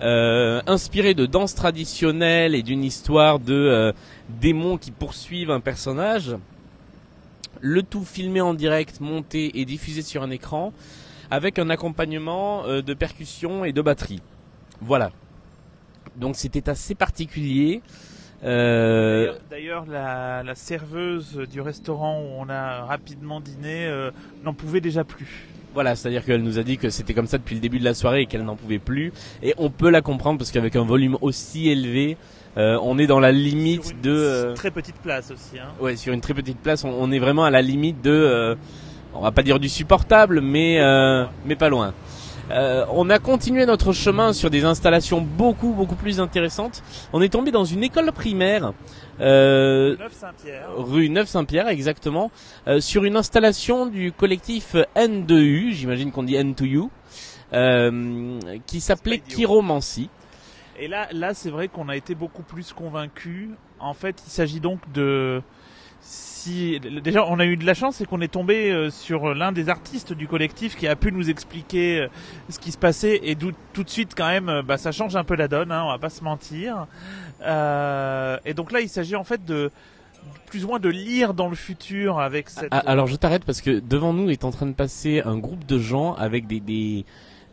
[0.02, 3.92] euh, inspiré de danse traditionnelle et d'une histoire de euh,
[4.30, 6.36] démons qui poursuivent un personnage.
[7.62, 10.72] Le tout filmé en direct, monté et diffusé sur un écran,
[11.30, 14.22] avec un accompagnement euh, de percussion et de batterie.
[14.82, 15.12] Voilà.
[16.16, 17.82] Donc c'était assez particulier.
[18.44, 24.12] Euh, D'ailleurs, la, la serveuse du restaurant où on a rapidement dîné euh,
[24.44, 25.46] n'en pouvait déjà plus.
[25.74, 27.94] Voilà, c'est-à-dire qu'elle nous a dit que c'était comme ça depuis le début de la
[27.94, 29.12] soirée et qu'elle n'en pouvait plus.
[29.44, 32.18] Et on peut la comprendre parce qu'avec un volume aussi élevé,
[32.58, 34.54] euh, on est dans la limite Sur une de...
[34.56, 35.60] Très petite place aussi.
[35.60, 35.68] Hein.
[35.80, 38.58] Ouais, sur une très petite place, on, on est vraiment à la limite de...
[39.14, 40.80] on va pas dire du supportable, mais,
[41.46, 41.94] mais pas loin.
[42.52, 46.84] Euh, on a continué notre chemin sur des installations beaucoup beaucoup plus intéressantes.
[47.14, 48.74] On est tombé dans une école primaire
[49.22, 50.14] euh, 9
[51.28, 51.66] Saint-Pierre.
[51.66, 52.32] rue exactement,
[52.68, 56.90] euh, sur une installation du collectif N2U, j'imagine qu'on dit N2U,
[57.54, 59.20] euh, qui s'appelait.
[59.20, 60.10] Chiromancie.
[60.80, 63.50] Et là, là c'est vrai qu'on a été beaucoup plus convaincus.
[63.80, 65.42] En fait, il s'agit donc de...
[66.02, 69.52] Si, déjà, on a eu de la chance, c'est qu'on est tombé euh, sur l'un
[69.52, 72.08] des artistes du collectif qui a pu nous expliquer euh,
[72.50, 75.16] ce qui se passait et d'où- tout de suite quand même, euh, bah, ça change
[75.18, 76.88] un peu la donne, hein, on va pas se mentir.
[77.42, 79.72] Euh, et donc là, il s'agit en fait de
[80.46, 82.70] plus ou moins de lire dans le futur avec cette.
[82.72, 85.66] Ah, alors je t'arrête parce que devant nous est en train de passer un groupe
[85.66, 87.06] de gens avec des des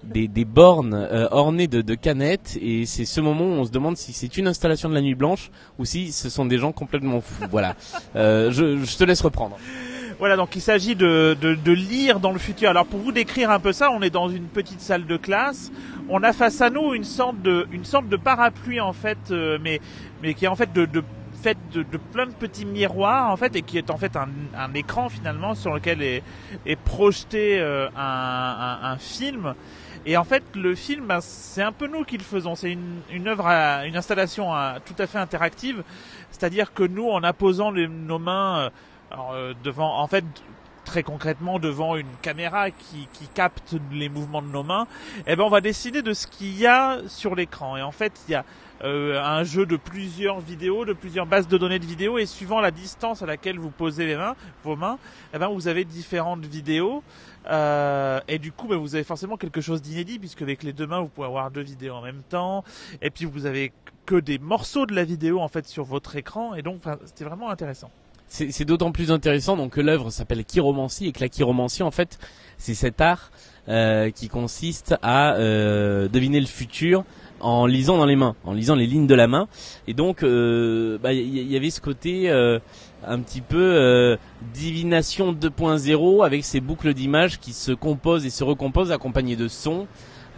[0.06, 3.70] des, des bornes euh, ornées de, de canettes et c'est ce moment où on se
[3.70, 6.72] demande si c'est une installation de la nuit blanche ou si ce sont des gens
[6.72, 7.44] complètement fous.
[7.50, 7.74] Voilà.
[8.14, 9.58] Euh, je, je te laisse reprendre.
[10.18, 12.70] Voilà, donc il s'agit de, de, de lire dans le futur.
[12.70, 15.70] Alors pour vous décrire un peu ça, on est dans une petite salle de classe.
[16.08, 19.58] On a face à nous une sorte de, une sorte de parapluie en fait, euh,
[19.60, 19.80] mais,
[20.22, 21.02] mais qui est en fait de, de
[21.42, 24.28] fait de, de plein de petits miroirs en fait et qui est en fait un,
[24.56, 26.22] un écran finalement sur lequel est,
[26.64, 29.54] est projeté euh, un, un, un film.
[30.08, 32.54] Et en fait, le film, ben, c'est un peu nous qui le faisons.
[32.54, 35.82] C'est une, une œuvre, à- une installation à- tout à fait interactive.
[36.30, 38.70] C'est-à-dire que nous, en apposant les- nos mains euh,
[39.32, 40.24] euh, devant, en fait,
[40.86, 44.86] très concrètement devant une caméra qui, qui capte les mouvements de nos mains,
[45.26, 47.76] eh ben on va décider de ce qu'il y a sur l'écran.
[47.76, 48.44] Et en fait, il y a
[48.84, 52.60] euh, un jeu de plusieurs vidéos, de plusieurs bases de données de vidéos, et suivant
[52.60, 54.98] la distance à laquelle vous posez les mains, vos mains,
[55.34, 57.02] eh ben vous avez différentes vidéos.
[57.48, 60.86] Euh, et du coup, ben, vous avez forcément quelque chose d'inédit, puisque avec les deux
[60.86, 62.64] mains, vous pouvez avoir deux vidéos en même temps.
[63.02, 63.72] Et puis, vous avez
[64.04, 67.50] que des morceaux de la vidéo en fait sur votre écran, et donc, c'était vraiment
[67.50, 67.90] intéressant.
[68.28, 72.18] C'est d'autant plus intéressant donc que l'œuvre s'appelle chiromancie et que la chiromancie en fait
[72.58, 73.30] c'est cet art
[73.68, 77.04] euh, qui consiste à euh, deviner le futur
[77.40, 79.48] en lisant dans les mains, en lisant les lignes de la main.
[79.86, 82.58] Et donc euh, bah, il y, y avait ce côté euh,
[83.06, 84.16] un petit peu euh,
[84.54, 89.86] divination 2.0 avec ces boucles d'images qui se composent et se recomposent accompagnées de sons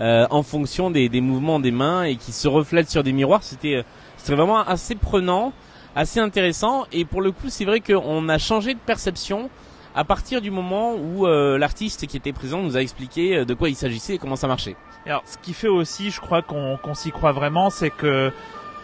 [0.00, 3.42] euh, en fonction des, des mouvements des mains et qui se reflètent sur des miroirs.
[3.42, 3.84] C'était
[4.26, 5.52] vraiment assez prenant
[5.98, 9.50] assez intéressant et pour le coup c'est vrai qu'on a changé de perception
[9.96, 13.52] à partir du moment où euh, l'artiste qui était présent nous a expliqué euh, de
[13.52, 14.76] quoi il s'agissait et comment ça marchait.
[15.06, 18.30] Alors, ce qui fait aussi, je crois qu'on s'y croit vraiment, c'est que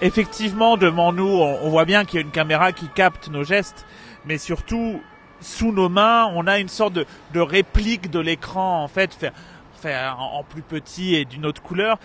[0.01, 3.87] effectivement devant nous, on, voit bien qu'il y a une caméra qui capte nos gestes,
[4.25, 5.01] mais surtout
[5.41, 10.43] sous nos mains, on a une sorte de, réplique de l'écran en fait, fait, en,
[10.43, 11.99] plus petit et d'une autre couleur,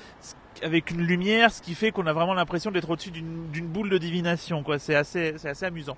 [0.63, 3.97] avec une lumière, ce qui fait qu'on a vraiment l'impression d'être au-dessus d'une boule de
[3.97, 4.63] divination.
[4.79, 5.97] C'est assez, assez amusant.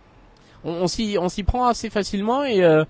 [0.64, 2.86] On, s'y prend assez facilement et euh,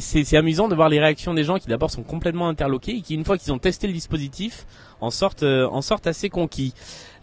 [0.00, 3.14] c'est amusant de voir les réactions des gens qui d'abord sont complètement interloqués et qui
[3.14, 4.66] une fois qu'ils ont testé le dispositif
[5.00, 6.74] en sortent euh, en sortent assez conquis.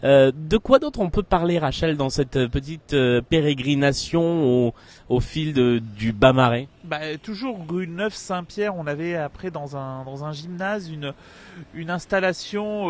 [0.04, 4.72] Euh, de quoi d'autre on peut parler Rachel dans cette euh, petite euh, pérégrination
[5.08, 10.04] au, fil du bas marais Bah, toujours rue Neuve Saint-Pierre, on avait après dans un
[10.04, 10.90] dans un gymnase
[11.72, 12.88] une installation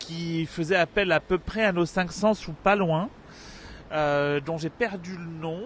[0.00, 3.08] qui faisait appel à peu près à nos cinq sens ou pas loin,
[3.92, 5.62] dont j'ai perdu le nom.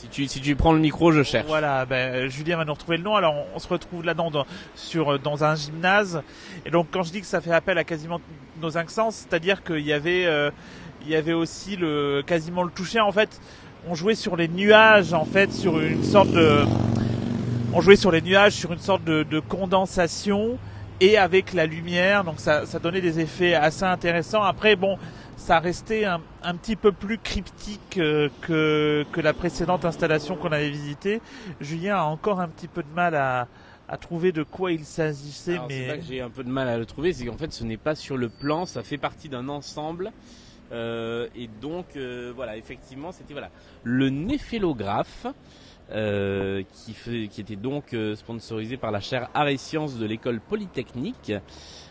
[0.00, 1.46] Si tu si tu prends le micro, je cherche.
[1.46, 3.16] Voilà, ben, Julien va nous retrouver le nom.
[3.16, 6.22] Alors on, se retrouve là-dedans dans, sur dans un gymnase.
[6.64, 8.18] Et donc quand je dis que ça fait appel à quasiment
[8.62, 10.50] nos cinq c'est-à-dire qu'il y avait euh,
[11.02, 12.98] il y avait aussi le quasiment le toucher.
[13.00, 13.42] En fait,
[13.90, 16.64] on jouait sur les nuages en fait sur une sorte de
[17.74, 20.56] on jouait sur les nuages sur une sorte de, de condensation
[21.02, 22.24] et avec la lumière.
[22.24, 24.42] Donc ça ça donnait des effets assez intéressants.
[24.42, 24.96] Après bon
[25.50, 30.52] ça restait un, un petit peu plus cryptique euh, que, que la précédente installation qu'on
[30.52, 31.20] avait visitée.
[31.60, 33.48] Julien a encore un petit peu de mal à,
[33.88, 36.48] à trouver de quoi il s'agissait, Alors, C'est mais là que j'ai un peu de
[36.48, 38.96] mal à le trouver, c'est qu'en fait ce n'est pas sur le plan, ça fait
[38.96, 40.12] partie d'un ensemble.
[40.70, 43.50] Euh, et donc euh, voilà, effectivement, c'était voilà
[43.82, 45.26] le néphélographe.
[45.92, 50.38] euh, qui, fait, qui était donc sponsorisé par la chaire Arts et Sciences de l'école
[50.38, 51.32] Polytechnique.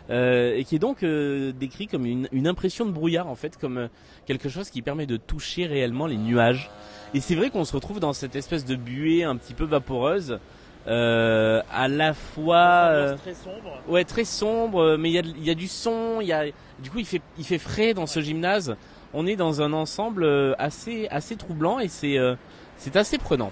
[0.10, 3.58] Euh, et qui est donc euh, décrit comme une, une impression de brouillard en fait,
[3.58, 3.88] comme euh,
[4.26, 6.72] quelque chose qui permet de toucher réellement les nuages.
[7.14, 10.40] Et c'est vrai qu'on se retrouve dans cette espèce de buée un petit peu vaporeuse,
[10.88, 13.82] euh, à la fois euh, très sombre.
[13.88, 16.46] ouais très sombre, mais il y a, y a du son, il y a
[16.80, 18.76] du coup il fait il fait frais dans ce gymnase.
[19.14, 22.36] On est dans un ensemble assez assez troublant et c'est euh,
[22.78, 23.52] c'est assez prenant.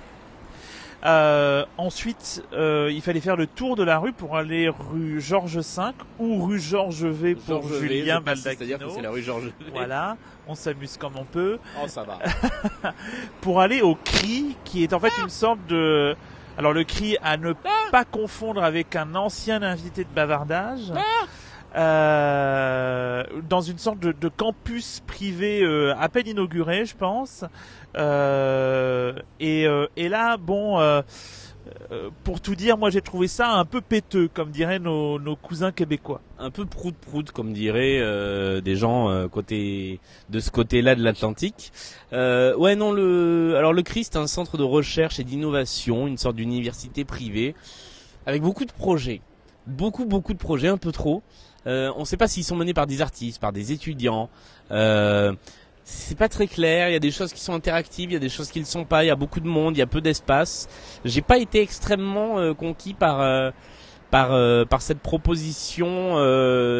[1.06, 5.60] Euh, ensuite, euh, il fallait faire le tour de la rue pour aller rue Georges
[5.60, 8.96] V ou rue Georges V pour Georges Julien précise, C'est-à-dire que Baldacchino.
[8.96, 9.52] c'est la rue Georges V.
[9.74, 11.60] Voilà, on s'amuse comme on peut.
[11.84, 12.20] Oh ça va.
[13.42, 16.16] Pour aller au CRI, qui est en fait une sorte de...
[16.58, 17.54] Alors le CRI à ne
[17.92, 20.92] pas confondre avec un ancien invité de bavardage.
[21.76, 27.44] Euh, dans une sorte de, de campus privé euh, à peine inauguré, je pense.
[27.98, 31.02] Euh, et, euh, et là, bon, euh,
[31.92, 35.36] euh, pour tout dire, moi j'ai trouvé ça un peu péteux, comme diraient nos, nos
[35.36, 36.22] cousins québécois.
[36.40, 38.02] un peu prout prout comme diraient
[38.62, 40.00] des gens côté
[40.30, 41.72] de ce côté-là de l'Atlantique.
[42.12, 47.04] Ouais non le alors le CRIST un centre de recherche et d'innovation, une sorte d'université
[47.04, 47.54] privée
[48.26, 49.22] avec beaucoup de projets,
[49.66, 51.22] beaucoup beaucoup de projets, un peu trop.
[51.68, 54.30] Euh, on ne sait pas s'ils sont menés par des artistes, par des étudiants.
[54.72, 55.34] Euh,
[55.90, 56.90] c'est pas très clair.
[56.90, 58.66] Il y a des choses qui sont interactives, il y a des choses qui ne
[58.66, 59.06] le sont pas.
[59.06, 60.68] Il y a beaucoup de monde, il y a peu d'espace.
[61.06, 63.52] J'ai pas été extrêmement euh, conquis par euh,
[64.12, 66.18] par euh, par cette proposition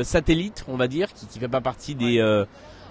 [0.04, 2.18] satellite, on va dire, qui qui fait pas partie des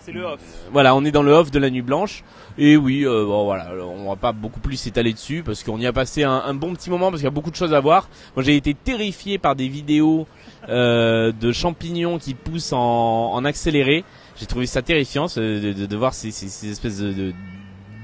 [0.00, 0.40] C'est le off.
[0.72, 2.24] voilà, on est dans le off de la nuit blanche.
[2.56, 5.92] Et oui, bon voilà, on va pas beaucoup plus s'étaler dessus parce qu'on y a
[5.92, 8.08] passé un, un bon petit moment parce qu'il y a beaucoup de choses à voir.
[8.36, 10.26] Moi, j'ai été terrifié par des vidéos
[10.68, 14.04] euh, de champignons qui poussent en, en accéléré.
[14.38, 17.32] J'ai trouvé ça terrifiant de, de, de voir ces, ces, ces espèces de, de-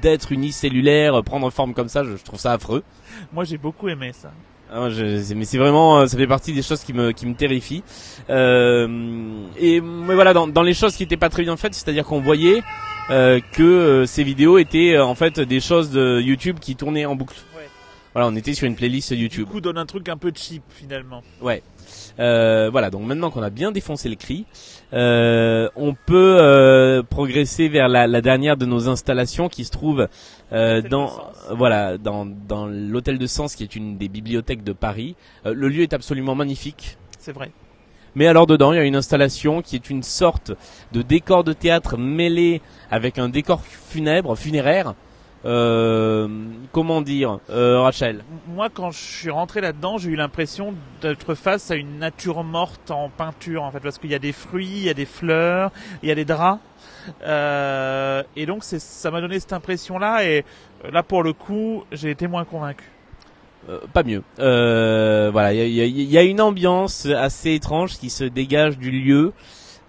[0.01, 2.03] d'êtres unicellulaires prendre forme comme ça.
[2.05, 2.83] Je, je trouve ça affreux.
[3.33, 4.33] Moi j'ai beaucoup aimé ça.
[4.75, 7.35] Ah, je- mais c'est vraiment, euh, ça fait partie des choses qui me qui me
[7.35, 7.83] terrifient.
[8.31, 12.05] Euh, et mais voilà, dans, dans les choses qui étaient pas très bien faites, c'est-à-dire
[12.05, 12.63] qu'on voyait
[13.11, 17.15] euh, que euh, ces vidéos étaient en fait des choses de YouTube qui tournaient en
[17.17, 17.37] boucle.
[18.15, 18.21] Ouais.
[18.21, 19.47] Voilà, on était sur une playlist YouTube.
[19.47, 21.23] Du coup, donne un truc un peu cheap finalement.
[22.19, 24.45] Euh, voilà, donc maintenant qu'on a bien défoncé le cri,
[24.93, 30.09] euh, on peut euh, progresser vers la, la dernière de nos installations qui se trouve
[30.53, 31.11] euh, dans
[31.51, 35.17] voilà dans dans l'hôtel de Sens qui est une des bibliothèques de Paris.
[35.47, 36.99] Euh, le lieu est absolument magnifique.
[37.19, 37.51] C'est vrai.
[38.15, 40.53] Mais alors dedans, il y a une installation qui est une sorte
[40.93, 44.95] de décor de théâtre mêlé avec un décor funèbre, funéraire.
[45.45, 46.29] Euh,
[46.71, 48.25] comment dire, euh, Rachel?
[48.49, 52.91] Moi, quand je suis rentré là-dedans, j'ai eu l'impression d'être face à une nature morte
[52.91, 55.73] en peinture, en fait, parce qu'il y a des fruits, il y a des fleurs,
[56.03, 56.61] il y a des draps.
[57.25, 60.25] Euh, et donc, ça m'a donné cette impression-là.
[60.25, 60.45] Et
[60.85, 62.85] euh, là, pour le coup, j'ai été moins convaincu.
[63.69, 64.23] Euh, Pas mieux.
[64.39, 69.33] Euh, voilà, il y a, y une ambiance assez étrange qui se dégage du lieu.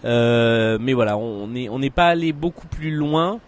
[0.06, 3.39] Euh, mais voilà, on n'est on n'est pas allé beaucoup plus loin.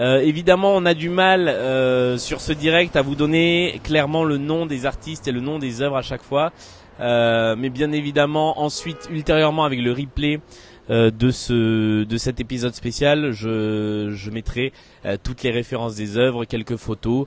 [0.00, 4.38] Euh, évidemment, on a du mal euh, sur ce direct à vous donner clairement le
[4.38, 6.52] nom des artistes et le nom des œuvres à chaque fois.
[7.00, 10.40] Euh, mais bien évidemment, ensuite, ultérieurement, avec le replay
[10.88, 14.72] euh, de ce de cet épisode spécial, je je mettrai
[15.22, 17.26] toutes les références des œuvres, quelques photos,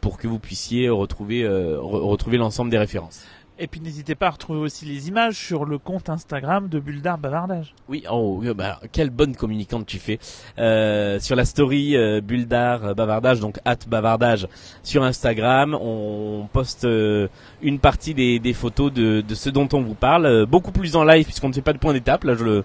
[0.00, 1.78] pour que vous puissiez retrouver re-
[2.12, 3.24] retrouver l'ensemble des références.
[3.56, 7.18] Et puis, n'hésitez pas à retrouver aussi les images sur le compte Instagram de Bulldar
[7.18, 7.72] Bavardage.
[7.88, 10.18] Oui, oh, euh, bah, quelle bonne communicante tu fais.
[10.58, 14.48] Euh, sur la story euh, Bulldar Bavardage, donc at Bavardage
[14.82, 17.28] sur Instagram, on poste euh,
[17.62, 20.96] une partie des, des photos de, de ce dont on vous parle, euh, beaucoup plus
[20.96, 22.24] en live puisqu'on ne fait pas de point d'étape.
[22.24, 22.64] Là, je le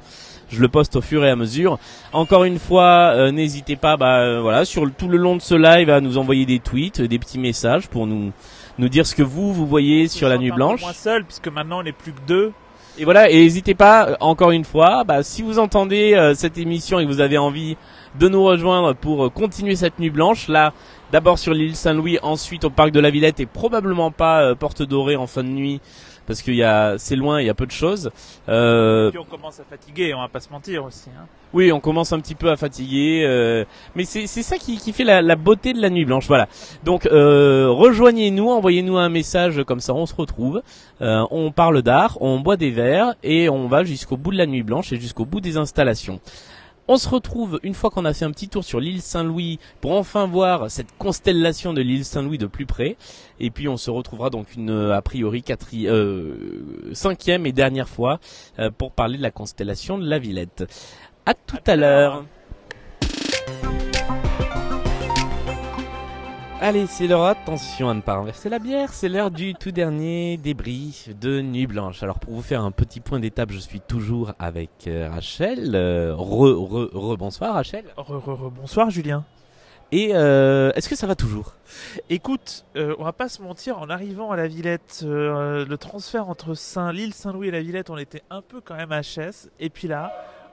[0.50, 1.78] je le poste au fur et à mesure.
[2.12, 6.02] Encore une fois, n'hésitez pas, bah voilà, sur tout le long de ce live, à
[6.02, 8.32] nous envoyer des tweets, des petits messages pour nous
[8.80, 10.82] nous dire ce que vous vous voyez sur la nuit blanche.
[10.82, 12.52] Moi seul, puisque maintenant on n'est plus que deux.
[12.98, 16.58] Et voilà, et n'hésitez pas, euh, encore une fois, bah, si vous entendez euh, cette
[16.58, 17.78] émission et que vous avez envie
[18.18, 20.74] de nous rejoindre pour euh, continuer cette nuit blanche, là,
[21.12, 24.82] d'abord sur l'île Saint-Louis, ensuite au parc de la Villette et probablement pas euh, Porte
[24.82, 25.82] Dorée en fin de nuit,
[26.30, 28.12] parce qu'il y a, c'est loin, il y a peu de choses.
[28.50, 31.10] Euh, Puis on commence à fatiguer, on va pas se mentir aussi.
[31.10, 31.26] Hein.
[31.54, 33.66] oui, on commence un petit peu à fatiguer, euh,
[33.96, 36.28] mais c'est c'est ça qui, qui fait la, la beauté de la nuit blanche.
[36.28, 36.48] Voilà.
[36.84, 40.62] Donc euh, rejoignez-nous, envoyez-nous un message comme ça, on se retrouve.
[41.02, 44.46] Euh, on parle d'art, on boit des verres et on va jusqu'au bout de la
[44.46, 46.20] nuit blanche et jusqu'au bout des installations.
[46.92, 49.92] On se retrouve une fois qu'on a fait un petit tour sur l'île Saint-Louis pour
[49.92, 52.98] enfin voir cette constellation de l'île Saint-Louis de plus près.
[53.40, 57.88] Et puis on se retrouvera donc une euh, a priori quatri- euh, cinquième et dernière
[57.88, 58.20] fois
[58.58, 60.66] euh, pour parler de la constellation de la Villette.
[61.28, 62.26] À tout à l'heure.
[66.62, 70.36] Allez, c'est l'heure, attention à ne pas renverser la bière, c'est l'heure du tout dernier
[70.36, 72.04] débris de Nuit Blanche.
[72.04, 75.74] Alors pour vous faire un petit point d'étape, je suis toujours avec euh, Rachel.
[75.74, 77.86] Euh, re, re, re, bonsoir Rachel.
[77.96, 79.24] Re, re, re, bonsoir Julien.
[79.94, 81.56] Et euh, est-ce que ça va toujours?
[82.10, 86.56] Écoute, euh, on va pas se mentir, en arrivant à la Villette, le transfert entre
[86.56, 89.50] Saint, l'île Saint-Louis et la Villette, on était un peu quand même HS.
[89.62, 90.12] Et puis là,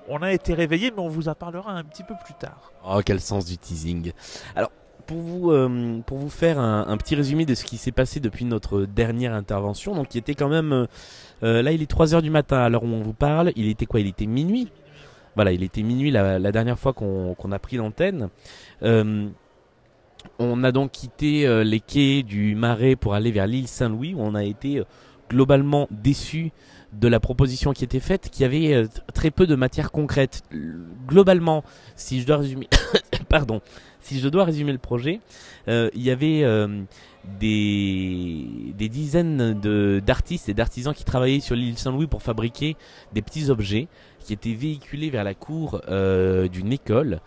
[0.09, 2.71] on a été réveillé, mais on vous en parlera un petit peu plus tard.
[2.88, 4.12] Oh, quel sens du teasing.
[4.55, 4.71] Alors,
[5.07, 8.45] pour vous, euh, pour vous faire un, petit résumé de ce qui s'est passé depuis
[8.45, 10.73] notre dernière intervention, donc qui était quand même...
[10.73, 10.87] euh,
[11.42, 13.53] euh, là, il est 3h du matin à l'heure où on vous parle.
[13.57, 14.69] Il était quoi Il était minuit?
[15.35, 18.31] Voilà, il était minuit la, dernière fois qu'on a pris l'antenne.
[20.38, 24.35] On a donc quitté les quais du Marais pour aller vers l'île Saint-Louis où on
[24.35, 24.83] a été
[25.29, 26.53] globalement déçu
[26.95, 30.42] de la proposition qui était faite, qui avait très peu de matière concrète.
[31.07, 31.64] Globalement,
[31.97, 32.69] si je dois résumer,
[33.29, 33.61] pardon,
[34.07, 35.21] si je dois résumer le projet,
[35.69, 36.83] euh, il y avait euh,
[37.40, 39.61] des, dizaines
[40.01, 42.77] d'artistes et d'artisans qui travaillaient sur l'île Saint-Louis pour fabriquer
[43.12, 43.88] des petits objets
[44.21, 47.21] qui étaient véhiculés vers la cour euh, d'une école.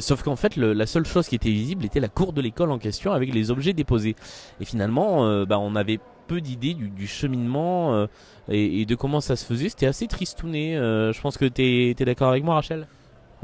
[0.00, 2.78] Sauf qu'en fait, la seule chose qui était visible était la cour de l'école en
[2.78, 4.16] question avec les objets déposés.
[4.60, 8.06] Et finalement, bah, on avait peu d'idées du, cheminement
[8.48, 9.68] et, de comment ça se faisait.
[9.68, 10.74] C'était assez tristouné.
[10.76, 12.86] Je pense que t'es es, d'accord avec moi, Rachel?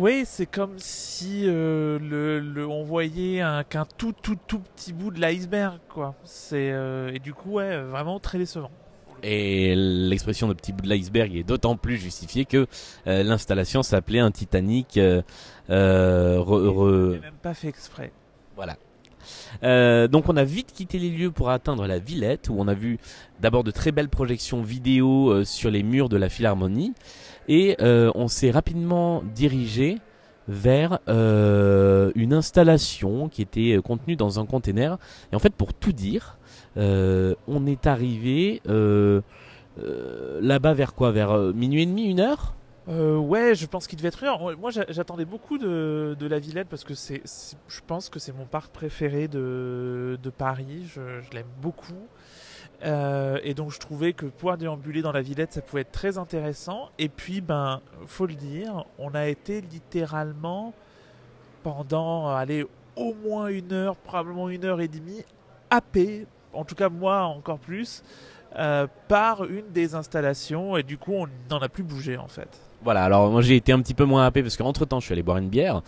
[0.00, 4.94] Oui, c'est comme si euh, le, le- on voyait un- qu'un tout tout tout petit
[4.94, 6.14] bout de l'iceberg, quoi.
[6.24, 8.70] C'est euh, et du coup, ouais, vraiment très décevant.
[9.22, 12.66] Et l'expression de petit bout de l'iceberg est d'autant plus justifiée que
[13.06, 14.96] euh, l'installation s'appelait un Titanic.
[14.96, 15.20] euh,
[15.68, 18.10] re- même pas fait exprès.
[18.56, 18.76] Voilà.
[19.62, 22.72] Euh, donc on a vite quitté les lieux pour atteindre la Villette où on a
[22.74, 22.98] vu
[23.40, 26.94] d'abord de très belles projections vidéo euh, sur les murs de la Philharmonie
[27.50, 29.98] et euh, on s'est rapidement dirigé
[30.48, 34.98] vers euh, une installation qui était euh, contenue dans un container
[35.32, 36.38] et en fait pour tout dire
[36.76, 38.62] on est arrivé
[39.76, 41.10] là-bas vers quoi?
[41.10, 42.54] Vers minuit et demi une heure?
[42.86, 44.58] Ouais, je pense qu'il devait être une heure.
[44.58, 47.22] Moi, j'a- j'attendais beaucoup de, la Villette parce que c'est,
[47.68, 50.88] je pense que c'est mon parc préféré de, Paris.
[50.94, 52.06] Je l'aime beaucoup.
[52.84, 56.18] Euh, et donc, je trouvais que pouvoir déambuler dans la Villette, ça pouvait être très
[56.18, 56.90] intéressant.
[56.98, 60.72] Et puis, ben, faut le dire, on a été littéralement
[61.62, 62.66] pendant, allez,
[62.96, 65.22] au moins une heure, probablement une heure et demie,
[65.70, 68.02] happé, en tout cas moi encore plus,
[68.56, 70.76] euh, par une des installations.
[70.76, 72.69] Et du coup, on n'en a plus bougé en fait.
[72.82, 75.12] Voilà, alors moi j'ai été un petit peu moins happé parce qu'entre temps je suis
[75.12, 75.82] allé boire une bière.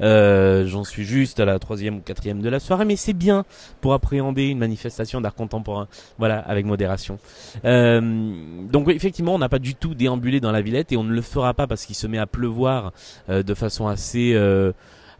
[0.00, 3.44] Euh, J'en suis juste à la troisième ou quatrième de la soirée, mais c'est bien
[3.82, 5.88] pour appréhender une manifestation d'art contemporain.
[6.18, 7.18] Voilà, avec modération.
[7.66, 8.32] Euh,
[8.70, 11.20] donc effectivement, on n'a pas du tout déambulé dans la Villette et on ne le
[11.20, 12.92] fera pas parce qu'il se met à pleuvoir
[13.28, 14.34] euh, de façon assez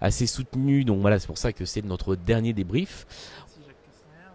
[0.01, 0.85] assez soutenue.
[0.85, 3.07] Donc voilà, c'est pour ça que c'est notre dernier débrief.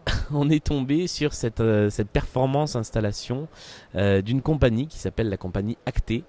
[0.32, 3.48] on est tombé sur cette, cette performance installation
[3.96, 6.24] d'une compagnie qui s'appelle la compagnie Acté.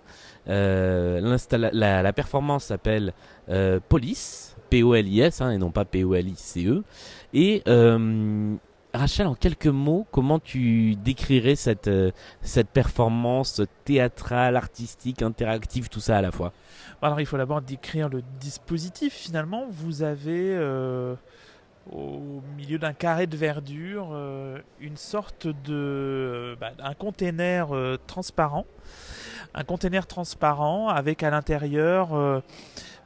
[0.49, 3.13] Euh, la, la performance s'appelle
[3.49, 6.83] euh, Police, P-O-L-I-S, hein, et non pas P-O-L-I-C-E.
[7.33, 8.55] Et euh,
[8.95, 12.13] Rachel, en quelques mots, comment tu décrirais cette, euh,
[12.73, 16.53] performance théâtrale, artistique, interactive, tout ça à la fois?
[17.03, 19.13] Alors il faut d'abord décrire le dispositif.
[19.13, 21.17] Finalement, vous avez euh,
[21.93, 28.65] au milieu d'un carré de verdure euh, une sorte de bah, un container euh, transparent,
[29.55, 32.41] un container transparent avec à l'intérieur euh,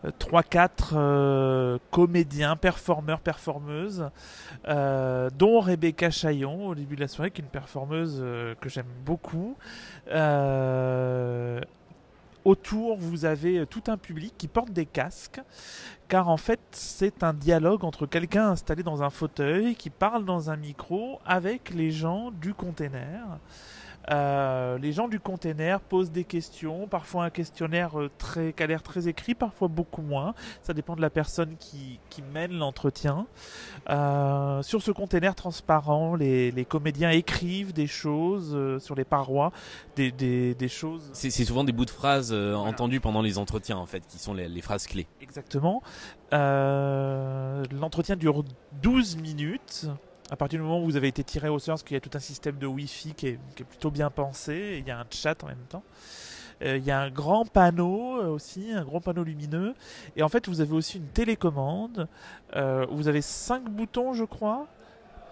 [0.07, 4.11] 3-4 comédiens, performeurs, performeuses,
[4.69, 8.69] euh, dont Rebecca Chaillon au début de la soirée, qui est une performeuse euh, que
[8.69, 9.57] j'aime beaucoup.
[10.11, 11.61] Euh,
[12.45, 15.41] autour, vous avez tout un public qui porte des casques,
[16.09, 20.51] car en fait, c'est un dialogue entre quelqu'un installé dans un fauteuil qui parle dans
[20.51, 23.39] un micro avec les gens du container.
[24.11, 28.67] Euh, les gens du container posent des questions, parfois un questionnaire euh, très, qui a
[28.67, 30.35] l'air très écrit, parfois beaucoup moins.
[30.63, 33.27] Ça dépend de la personne qui, qui mène l'entretien.
[33.91, 39.53] Euh, sur ce container transparent, les, les comédiens écrivent des choses euh, sur les parois,
[39.97, 43.77] des, des, des choses C'est souvent des bouts de phrases euh, entendus pendant les entretiens,
[43.77, 45.07] en fait, qui sont les, les phrases clés.
[45.21, 45.83] Exactement.
[46.33, 48.45] L'entretien dure
[48.83, 49.89] 12 minutes.
[50.31, 52.01] À partir du moment où vous avez été tiré au sort, parce qu'il y a
[52.01, 54.91] tout un système de Wi-Fi qui est, qui est plutôt bien pensé, et il y
[54.91, 55.83] a un chat en même temps.
[56.63, 59.75] Euh, il y a un grand panneau euh, aussi, un gros panneau lumineux.
[60.17, 62.09] Et en fait, vous avez aussi une télécommande.
[62.57, 64.67] Euh, vous avez cinq boutons, je crois.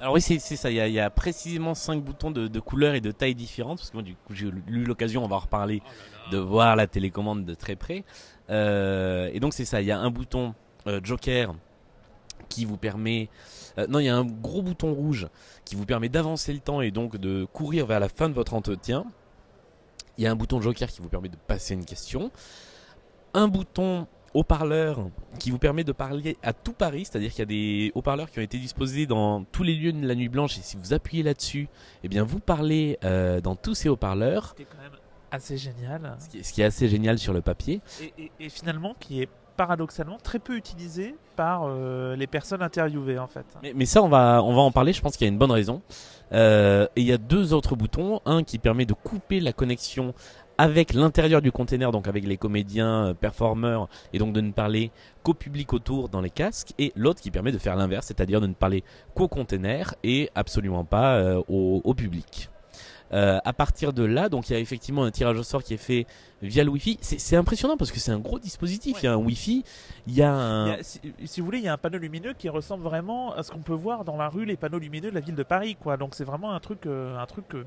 [0.00, 0.70] Alors oui, c'est ça.
[0.70, 3.34] Il y, a, il y a précisément cinq boutons de, de couleurs et de tailles
[3.34, 3.78] différentes.
[3.78, 5.82] Parce que moi, du coup, j'ai eu l'occasion, on va en reparler,
[6.30, 8.04] de voir la télécommande de très près.
[8.50, 9.80] Euh, et donc c'est ça.
[9.80, 10.54] Il y a un bouton
[10.86, 11.54] euh, Joker
[12.48, 13.28] qui vous permet...
[13.78, 15.28] euh, non, il y a un gros bouton rouge
[15.64, 18.54] qui vous permet d'avancer le temps et donc de courir vers la fin de votre
[18.54, 19.04] entretien.
[20.18, 22.30] Il y a un bouton joker qui vous permet de passer une question.
[23.34, 27.46] Un bouton haut-parleur qui vous permet de parler à tout Paris, c'est-à-dire qu'il y a
[27.46, 30.62] des haut-parleurs qui ont été disposés dans tous les lieux de la nuit blanche et
[30.62, 31.68] si vous appuyez là-dessus,
[32.02, 34.98] eh bien vous parlez euh, dans tous ces haut-parleurs, C'était quand même
[35.30, 36.16] assez génial.
[36.18, 37.80] ce qui, est, ce qui est assez génial sur le papier.
[38.02, 43.18] Et, et- et finalement, qui est paradoxalement très peu utilisé par euh, les personnes interviewées
[43.18, 43.46] en fait.
[43.74, 44.92] Mais, ça, on va, on va en parler.
[44.92, 45.82] Je pense qu'il y a une bonne raison.
[46.32, 48.20] Euh, et il y a deux autres boutons.
[48.24, 50.14] Un qui permet de couper la connexion
[50.58, 54.90] avec l'intérieur du container, donc avec les comédiens, euh, performeurs, et donc de ne parler
[55.22, 56.72] qu'au public autour dans les casques.
[56.78, 58.84] Et l'autre qui permet de faire l'inverse, c'est-à-dire de ne parler
[59.14, 62.48] qu'au container et absolument pas au public.
[63.12, 65.74] Euh, à partir de là, donc il y a effectivement un tirage au sort qui
[65.74, 66.06] est fait
[66.42, 66.98] via le Wi-Fi.
[67.00, 68.96] C'est impressionnant parce que c'est un gros dispositif.
[69.00, 69.64] Il y a un Wi-Fi,
[70.08, 70.66] il y a un.
[70.66, 72.82] Il y a- si, si vous voulez, il y a un panneau lumineux qui ressemble
[72.82, 75.36] vraiment à ce qu'on peut voir dans la rue, les panneaux lumineux de la ville
[75.36, 75.96] de Paris, quoi.
[75.96, 77.64] Donc c'est vraiment un truc, euh, un truc euh,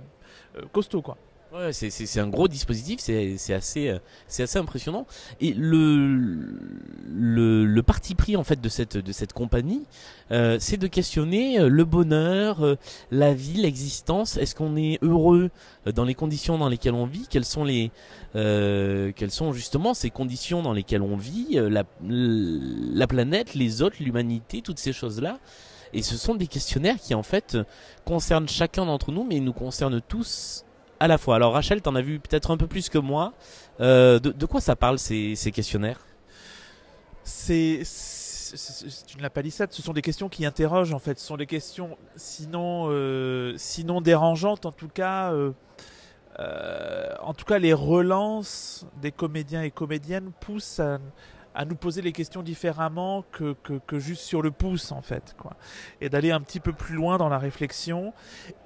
[0.73, 1.15] costaud, quoi.
[1.51, 3.97] Ouais, c'est, un gros dispositif, c'est, assez, euh,
[4.27, 5.07] c'est assez impressionnant.
[5.41, 6.15] Et le,
[7.07, 9.85] le, le parti pris en fait de cette, de cette compagnie,
[10.29, 12.75] euh, c'est de questionner euh, le bonheur, euh,
[13.09, 14.37] la vie, l'existence.
[14.37, 15.49] Est-ce qu'on est heureux
[15.91, 17.25] dans les conditions dans lesquelles on vit?
[17.27, 17.89] Quelles sont les,
[18.35, 23.95] euh, quelles sont justement ces conditions dans lesquelles on vit la, la planète, les autres,
[24.01, 25.39] l'humanité, toutes ces choses-là?
[25.93, 27.57] Et ce sont des questionnaires qui en fait
[28.05, 30.63] concernent chacun d'entre nous, mais nous concernent tous
[30.99, 31.35] à la fois.
[31.35, 33.33] Alors Rachel, t'en as vu peut-être un peu plus que moi.
[33.79, 35.99] Euh, de, quoi ça parle ces, questionnaires?
[37.23, 37.83] C'est,
[39.15, 39.71] une lapalissade.
[39.71, 41.19] Ce sont des questions qui interrogent, en fait.
[41.19, 45.31] Ce sont des questions, sinon, euh, sinon dérangeantes, en tout cas.
[45.31, 50.99] euh, en tout cas, les relances des comédiens et comédiennes poussent à,
[51.59, 53.53] à nous poser les questions différemment que,
[53.85, 55.57] que, juste sur le pouce, en fait, quoi.
[55.99, 58.13] Et d'aller un petit peu plus loin dans la réflexion.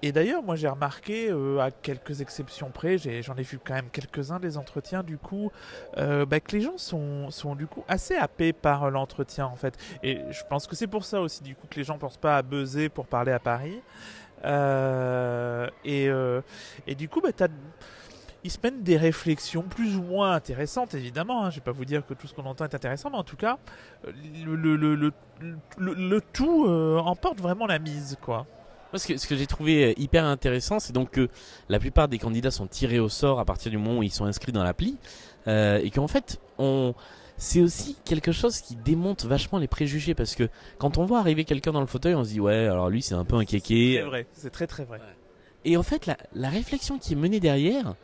[0.03, 3.89] Et d'ailleurs, moi, j'ai remarqué, euh, à quelques exceptions près, j'en ai, vu quand même
[3.91, 5.51] quelques-uns des entretiens, du coup,
[5.97, 9.75] euh, bah, que les gens sont, sont du coup assez happés par l'entretien, en fait.
[10.03, 12.37] Et je pense que c'est pour ça aussi, du coup, que les gens pensent pas
[12.37, 13.81] à buzzer pour parler à Paris.
[14.45, 16.09] Euh, et,
[16.85, 17.47] et du coup, bah, t'as-
[18.43, 21.45] ils se mènent des réflexions plus ou moins intéressantes, évidemment.
[21.45, 21.49] Hein.
[21.49, 23.37] Je vais pas vous dire que tout ce qu'on entend est intéressant, mais en tout
[23.37, 23.57] cas,
[24.07, 24.11] euh,
[24.45, 25.13] le, le, le, le,
[25.77, 28.45] le- le tout euh, emporte vraiment la mise, quoi.
[28.91, 31.29] Moi, ce que, ce que j'ai trouvé euh, hyper intéressant, c'est donc que
[31.69, 34.25] la plupart des candidats sont tirés au sort à partir du moment où ils sont
[34.25, 34.97] inscrits dans l'appli,
[35.47, 36.93] euh, et qu'en fait, on,
[37.37, 41.43] c'est aussi quelque chose qui démonte vachement les préjugés, parce que quand on voit arriver
[41.43, 43.45] quelqu'un dans le fauteuil, on se dit ouais, alors lui c'est un peu un C'est
[43.61, 44.01] kéké.
[44.03, 44.99] vrai, c'est très très vrai.
[45.65, 47.95] Et en fait, la, la réflexion qui est menée derrière,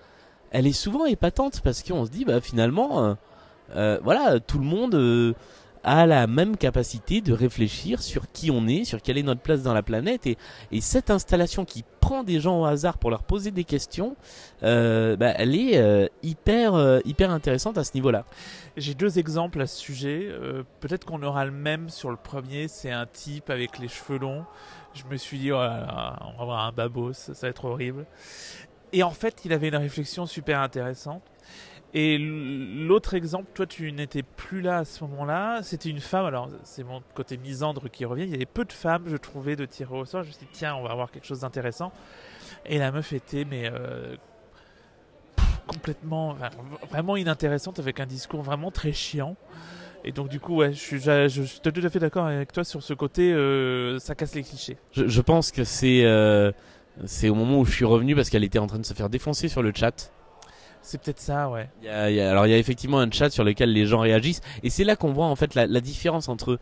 [0.52, 3.14] elle est souvent épatante parce qu'on se dit, bah finalement, euh,
[3.76, 5.34] euh, voilà, tout le monde euh,
[5.84, 9.64] a la même capacité de réfléchir sur qui on est, sur quelle est notre place
[9.64, 10.38] dans la planète, et,
[10.72, 14.16] et cette installation qui prend des gens au hasard pour leur poser des questions,
[14.64, 18.26] euh, bah, elle est euh, hyper euh, hyper intéressante à ce niveau-là.
[18.78, 20.30] J'ai deux exemples à ce sujet.
[20.80, 22.68] Peut-être qu'on aura le même sur le premier.
[22.68, 24.46] C'est un type avec les cheveux longs.
[24.94, 27.66] Je me suis dit, oh là là, on va avoir un babos, ça va être
[27.66, 28.06] horrible.
[28.94, 31.24] Et en fait, il avait une réflexion super intéressante.
[31.94, 35.62] Et l'autre exemple, toi, tu n'étais plus là à ce moment-là.
[35.64, 36.26] C'était une femme.
[36.26, 38.24] Alors, c'est mon côté misandre qui revient.
[38.24, 40.24] Il y avait peu de femmes, je trouvais, de tirer au sort.
[40.24, 41.92] Je me suis dit, tiens, on va avoir quelque chose d'intéressant.
[42.66, 44.16] Et la meuf était, mais euh,
[45.66, 46.36] complètement,
[46.90, 49.36] vraiment inintéressante avec un discours vraiment très chiant.
[50.04, 52.82] Et donc du coup, ouais, je suis, suis tout à fait d'accord avec toi sur
[52.82, 54.78] ce côté, euh, ça casse les clichés.
[54.94, 56.52] Je, je pense que c'est euh,
[57.06, 59.10] c'est au moment où je suis revenu parce qu'elle était en train de se faire
[59.10, 60.12] défoncer sur le chat.
[60.82, 61.70] C'est peut-être ça, ouais.
[61.82, 63.72] Il y a- il y a- alors il y a effectivement un chat sur lequel
[63.74, 66.60] les gens réagissent et c'est là qu'on voit en fait la, la différence entre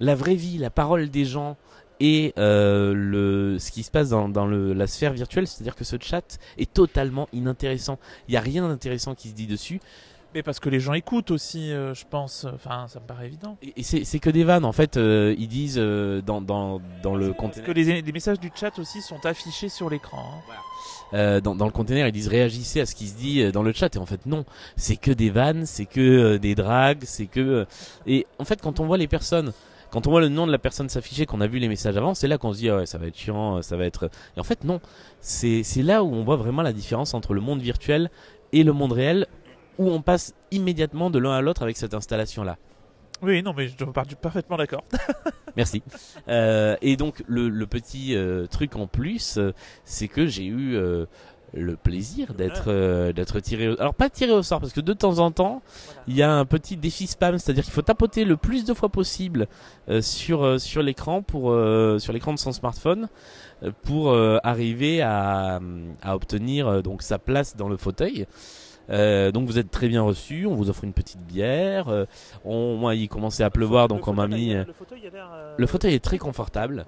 [0.00, 1.56] la vraie vie, la parole des gens
[2.00, 5.84] et euh, le ce qui se passe dans, dans le, la sphère virtuelle, c'est-à-dire que
[5.84, 7.98] ce chat est totalement inintéressant.
[8.26, 9.80] Il y a rien d'intéressant qui se dit dessus
[10.34, 12.46] Mais parce que les gens écoutent aussi, euh, je pense.
[12.54, 13.56] Enfin, ça me paraît évident.
[13.62, 14.96] et, et c'est c'est que des vannes en fait.
[14.96, 17.66] euh, ils disent euh, dans, dans, dans le Parce conteneur.
[17.66, 20.22] que les, les messages du chat aussi sont affichés sur l'écran.
[20.50, 20.54] hein.
[21.14, 23.62] Euh, dans, dans le container, ils disent réagissez à ce qui se dit euh, dans
[23.62, 23.94] le chat.
[23.94, 27.66] Et en fait, non, c'est que des vannes, c'est que euh, des dragues, c'est que.
[28.06, 29.52] Et en fait, quand on voit les personnes,
[29.90, 32.14] quand on voit le nom de la personne s'afficher, qu'on a vu les messages avant,
[32.14, 34.08] c'est là qu'on se dit ah ouais, ça va être chiant, ça va être.
[34.38, 34.80] Et en fait, non,
[35.20, 38.10] c'est c'est là où on voit vraiment la différence entre le monde virtuel
[38.54, 39.26] et le monde réel,
[39.78, 42.56] où on passe immédiatement de l'un à l'autre avec cette installation là.
[43.22, 44.82] Oui, non, mais je pars parfaitement d'accord.
[45.56, 45.82] Merci.
[46.28, 49.52] Euh, et donc le, le petit euh, truc en plus, euh,
[49.84, 51.06] c'est que j'ai eu euh,
[51.54, 53.80] le plaisir d'être euh, d'être tiré au...
[53.80, 55.62] alors pas tiré au sort parce que de temps en temps
[56.08, 58.88] il y a un petit défi spam c'est-à-dire qu'il faut tapoter le plus de fois
[58.88, 59.48] possible
[59.90, 63.08] euh, sur euh, sur l'écran pour euh, sur l'écran de son smartphone
[63.82, 65.60] pour euh, arriver à,
[66.02, 68.26] à obtenir donc sa place dans le fauteuil
[68.90, 71.88] Euh, donc vous êtes très bien reçu, on vous offre une petite bière.
[71.88, 72.04] euh,
[72.44, 74.54] on, moi, il commençait à pleuvoir, donc on m'a mis.
[74.54, 75.30] euh, Le fauteuil a l'air.
[75.34, 76.84] euh, Le fauteuil est très confortable.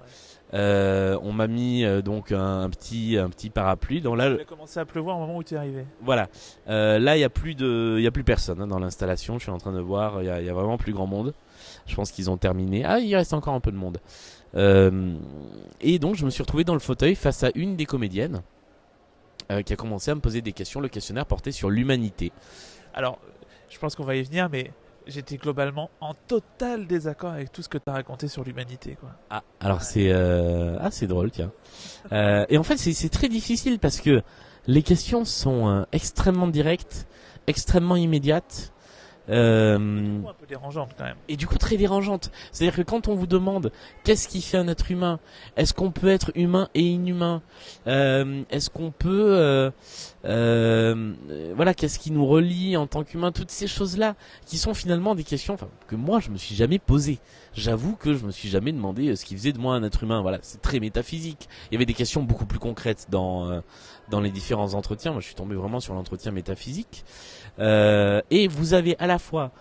[0.53, 4.01] On m'a mis donc un, un petit un petit parapluie.
[4.01, 5.85] Donc là, Il a commencé à pleuvoir au moment où tu es arrivé.
[6.01, 6.27] voilà.
[6.67, 9.37] Là, il y a plus de, il y a plus personne hein, dans l'installation.
[9.37, 11.07] Je suis en train de voir, il y a, il y a vraiment plus grand
[11.07, 11.33] monde.
[11.87, 12.83] Je pense qu'ils ont terminé.
[12.85, 13.97] Ah, il reste encore un peu de monde.
[15.81, 18.41] Et donc, je me suis retrouvé dans le fauteuil face à une des comédiennes
[19.51, 20.79] euh, qui a commencé à me poser des questions.
[20.79, 22.31] Le questionnaire portait sur l'humanité.
[22.93, 23.19] Alors,
[23.69, 24.71] je pense qu'on va y venir, mais
[25.07, 28.97] j'étais globalement en total désaccord avec tout ce que tu as raconté sur l'humanité.
[28.99, 29.11] quoi.
[29.29, 30.77] Ah, alors c'est euh...
[30.79, 31.51] ah c'est drôle tiens.
[32.11, 34.21] Euh, et en fait c'est très difficile parce que
[34.67, 37.07] les questions sont euh, extrêmement directes,
[37.47, 38.71] extrêmement immédiates.
[39.29, 41.15] Euh, dérangeante quand même.
[41.27, 42.31] et du coup très dérangeantes.
[42.51, 43.71] C'est-à-dire que quand on vous demande
[44.03, 45.19] qu'est-ce qui fait un être humain,
[45.57, 47.41] est-ce qu'on peut être humain et inhumain,
[47.87, 49.69] Euh, est-ce qu'on peut, euh,
[50.25, 51.13] euh,
[51.55, 54.15] voilà, qu'est-ce qui nous relie en tant qu'humain, toutes ces choses-là,
[54.45, 57.19] qui sont finalement des questions que moi je me suis jamais posées.
[57.53, 60.03] J'avoue que je me suis jamais demandé euh, ce qui faisait de moi un être
[60.03, 60.21] humain.
[60.21, 61.47] Voilà, c'est très métaphysique.
[61.69, 63.61] Il y avait des questions beaucoup plus concrètes dans euh,
[64.09, 65.11] dans les différents entretiens.
[65.11, 67.05] Moi, je suis tombé vraiment sur l'entretien métaphysique.
[67.59, 69.51] Euh, et vous avez à la fois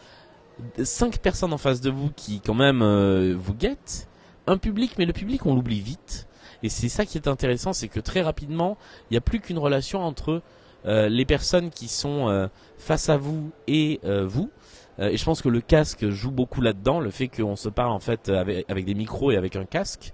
[0.82, 4.08] cinq personnes en face de vous qui quand même euh, vous guettent,
[4.46, 6.26] un public, mais le public on l'oublie vite.
[6.62, 8.78] Et c'est ça qui est intéressant, c'est que très rapidement,
[9.10, 10.42] il n'y a plus qu'une relation entre
[10.86, 12.46] euh, les personnes qui sont euh,
[12.78, 14.50] face à vous et euh, vous.
[14.98, 17.90] Euh, et je pense que le casque joue beaucoup là-dedans, le fait qu'on se parle
[17.90, 20.12] en fait avec, avec des micros et avec un casque.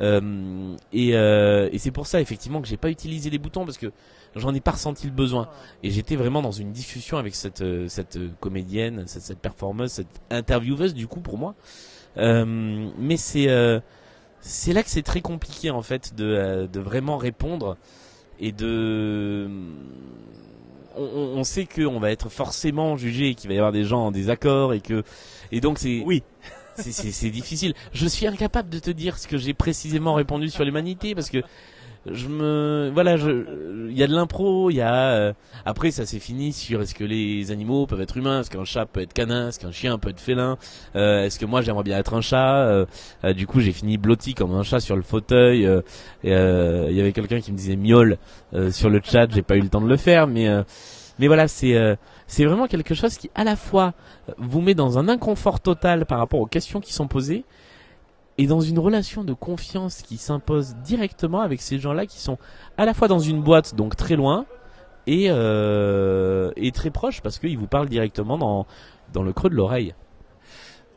[0.00, 3.78] Euh, et euh, et c'est pour ça effectivement que j'ai pas utilisé les boutons parce
[3.78, 3.92] que
[4.34, 5.48] j'en ai pas ressenti le besoin.
[5.82, 9.90] Et j'étais vraiment dans une discussion avec cette euh, cette euh, comédienne, cette, cette performeuse,
[9.92, 11.54] cette intervieweuse du coup pour moi.
[12.18, 12.44] Euh,
[12.98, 13.48] mais c'est
[14.40, 17.76] c'est là que c'est très compliqué en fait de de vraiment répondre
[18.38, 19.48] et de
[20.96, 23.84] on, on- on sait que on va être forcément jugé, qu'il va y avoir des
[23.84, 25.02] gens en désaccord et que
[25.52, 26.22] et donc c'est Oui.
[26.76, 27.74] C'est difficile.
[27.92, 31.42] Je suis incapable de te dire ce que j'ai précisément répondu sur l'humanité parce que
[32.10, 35.32] je me voilà je il y a de l'impro il y a euh,
[35.64, 38.86] après ça s'est fini sur est-ce que les animaux peuvent être humains est-ce qu'un chat
[38.86, 40.56] peut être canin est-ce qu'un chien peut être félin
[40.94, 42.86] euh, est-ce que moi j'aimerais bien être un chat euh,
[43.24, 45.68] euh, du coup j'ai fini blotti comme un chat sur le fauteuil
[46.22, 48.18] il y avait quelqu'un qui me disait miaule
[48.70, 50.48] sur le chat j'ai pas eu le temps de le faire mais
[51.18, 51.96] mais voilà c'est euh,
[52.26, 53.94] c'est vraiment quelque chose qui à la fois
[54.38, 57.44] vous met dans un inconfort total par rapport aux questions qui sont posées
[58.38, 62.38] et dans une relation de confiance qui s'impose directement avec ces gens-là qui sont
[62.76, 64.44] à la fois dans une boîte, donc très loin,
[65.06, 68.66] et, euh, et très proches parce qu'ils vous parlent directement dans,
[69.12, 69.94] dans le creux de l'oreille.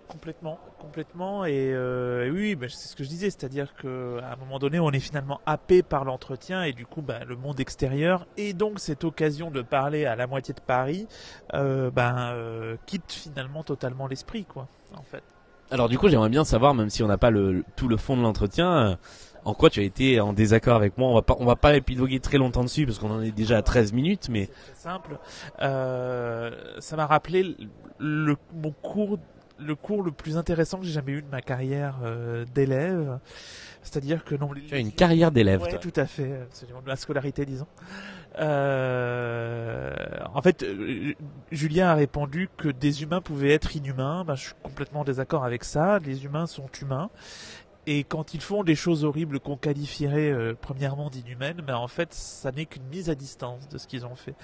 [0.09, 1.45] Complètement, complètement.
[1.45, 4.57] Et, euh, et oui, bah, c'est ce que je disais, c'est-à-dire que à un moment
[4.57, 8.53] donné, on est finalement happé par l'entretien et du coup, bah, le monde extérieur et
[8.53, 11.07] donc cette occasion de parler à la moitié de Paris,
[11.53, 15.23] euh, ben, euh, quitte finalement totalement l'esprit, quoi, en fait.
[15.71, 18.17] Alors du coup, j'aimerais bien savoir, même si on n'a pas le, tout le fond
[18.17, 18.97] de l'entretien,
[19.45, 21.09] en quoi tu as été en désaccord avec moi.
[21.09, 23.57] On va pas, on va pas épiloguer très longtemps dessus parce qu'on en est déjà
[23.57, 25.17] à 13 minutes, mais simple.
[25.61, 27.55] Euh, ça m'a rappelé
[27.99, 29.17] le, mon cours,
[29.59, 33.19] le cours le plus intéressant que j'ai jamais eu de ma carrière euh, d'élève.
[33.81, 35.61] C'est-à-dire que non, tu as une carrière d'élève.
[35.61, 37.67] Ouais, tout à fait, absolument, de la scolarité, disons.
[38.37, 39.93] Euh,
[40.33, 41.13] en fait, euh,
[41.51, 44.23] Julien a répondu que des humains pouvaient être inhumains.
[44.25, 45.99] Ben, je suis complètement en désaccord avec ça.
[45.99, 47.09] Les humains sont humains.
[47.87, 52.13] Et quand ils font des choses horribles qu'on qualifierait euh, premièrement d'inhumaines, ben en fait,
[52.13, 54.35] ça n'est qu'une mise à distance de ce qu'ils ont fait.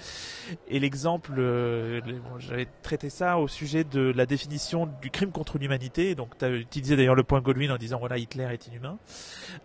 [0.68, 5.58] Et l'exemple, euh, bon, j'avais traité ça au sujet de la définition du crime contre
[5.58, 6.14] l'humanité.
[6.14, 8.98] Donc, tu as utilisé d'ailleurs le point Godwin en disant voilà, Hitler est inhumain.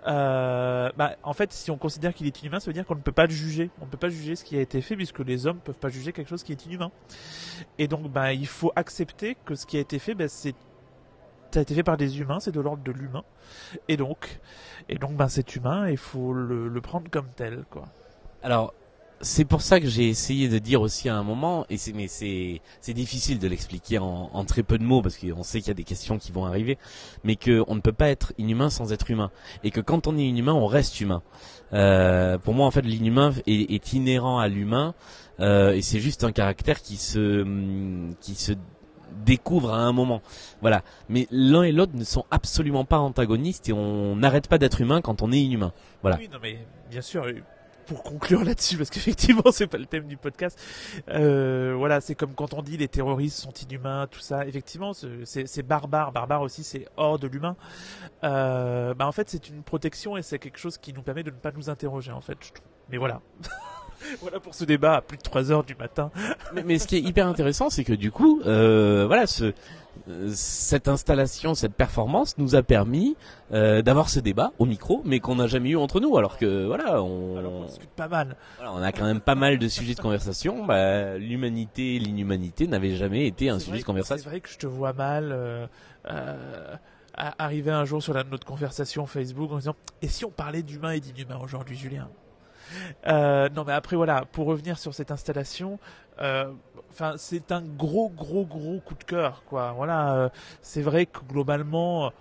[0.05, 3.01] Euh, bah, en fait, si on considère qu'il est inhumain, ça veut dire qu'on ne
[3.01, 3.71] peut pas le juger.
[3.81, 5.89] On ne peut pas juger ce qui a été fait puisque les hommes peuvent pas
[5.89, 6.91] juger quelque chose qui est inhumain.
[7.79, 10.55] Et donc, bah, il faut accepter que ce qui a été fait, bah, c'est
[11.51, 13.23] ça a été fait par des humains, c'est de l'ordre de l'humain.
[13.87, 14.39] Et donc,
[14.89, 17.85] et donc, ben, c'est humain et faut le, prendre comme tel, quoi.
[18.43, 18.73] Alors,
[19.21, 22.07] c'est pour ça que j'ai essayé de dire aussi à un moment, et c'est mais
[22.07, 25.71] c'est c'est difficile de l'expliquer en, très peu de mots parce qu'on sait qu'il y
[25.71, 26.79] a des questions qui vont arriver,
[27.23, 29.29] mais que on ne peut pas être inhumain sans être humain,
[29.63, 31.21] et que quand on est inhumain, on reste humain.
[31.73, 34.95] Euh, pour moi, en fait, l'inhumain est, inhérent à l'humain,
[35.39, 37.45] euh, et c'est juste un caractère qui se
[38.21, 38.53] qui se
[39.11, 40.21] découvre à un moment.
[40.61, 40.83] Voilà.
[41.09, 45.01] Mais l'un et l'autre ne sont absolument pas antagonistes et on n'arrête pas d'être humain
[45.01, 45.73] quand on est inhumain.
[46.01, 46.17] Voilà.
[46.17, 46.59] Oui, non, mais
[46.89, 47.25] bien sûr,
[47.91, 50.59] pour conclure là-dessus, parce qu'effectivement c'est pas le thème du podcast.
[51.09, 54.45] Euh, voilà, c'est comme quand on dit les terroristes sont inhumains, tout ça.
[54.45, 57.55] Effectivement, c'est c'est barbare, barbare aussi, c'est hors de l'humain.
[58.23, 61.31] Euh, bah en fait, c'est une protection et c'est quelque chose qui nous permet de
[61.31, 62.37] ne pas nous interroger en fait.
[62.41, 62.67] Je trouve.
[62.89, 63.21] Mais voilà.
[64.21, 66.11] voilà pour ce débat à plus de 3 heures du matin.
[66.53, 69.53] mais, mais ce qui est hyper intéressant, c'est que du coup, euh, voilà, ce,
[70.09, 73.15] euh, cette installation, cette performance nous a permis
[73.51, 76.65] euh, d'avoir ce débat au micro, mais qu'on n'a jamais eu entre nous, alors que
[76.65, 78.35] voilà, on, Alors discute pas mal.
[78.57, 80.65] voilà, on a quand même pas mal de sujets de conversation.
[80.65, 84.23] Bah, L'humanité, et l'inhumanité n'avaient jamais été un sujet de conversation.
[84.23, 85.67] C'est vrai que je te vois mal euh,
[86.09, 86.69] euh,
[87.13, 90.91] arriver un jour sur la, notre conversation Facebook en disant Et si on parlait d'humain
[90.91, 92.09] et d'inhumain aujourd'hui, Julien?
[93.07, 95.79] Euh, Non, mais après, voilà, pour revenir sur cette installation,
[96.21, 96.51] euh,
[96.89, 99.71] enfin, c'est un gros, gros, gros coup de cœur, quoi.
[99.73, 100.29] Voilà, euh,
[100.61, 102.11] c'est vrai que globalement.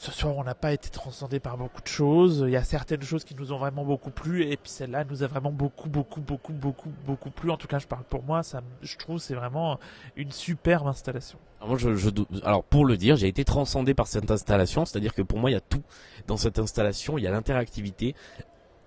[0.00, 2.44] Ce soir, on n'a pas été transcendé par beaucoup de choses.
[2.46, 5.24] Il y a certaines choses qui nous ont vraiment beaucoup plu, et puis celle-là nous
[5.24, 7.50] a vraiment beaucoup, beaucoup, beaucoup, beaucoup, beaucoup plu.
[7.50, 8.44] En tout cas, je parle pour moi.
[8.44, 9.80] Ça, je trouve, c'est vraiment
[10.14, 11.40] une superbe installation.
[11.60, 11.78] Alors,
[12.12, 15.50] dou- alors pour le dire, j'ai été transcendé par cette installation, c'est-à-dire que pour moi,
[15.50, 15.82] il y a tout
[16.28, 17.18] dans cette installation.
[17.18, 18.14] Il y a l'interactivité,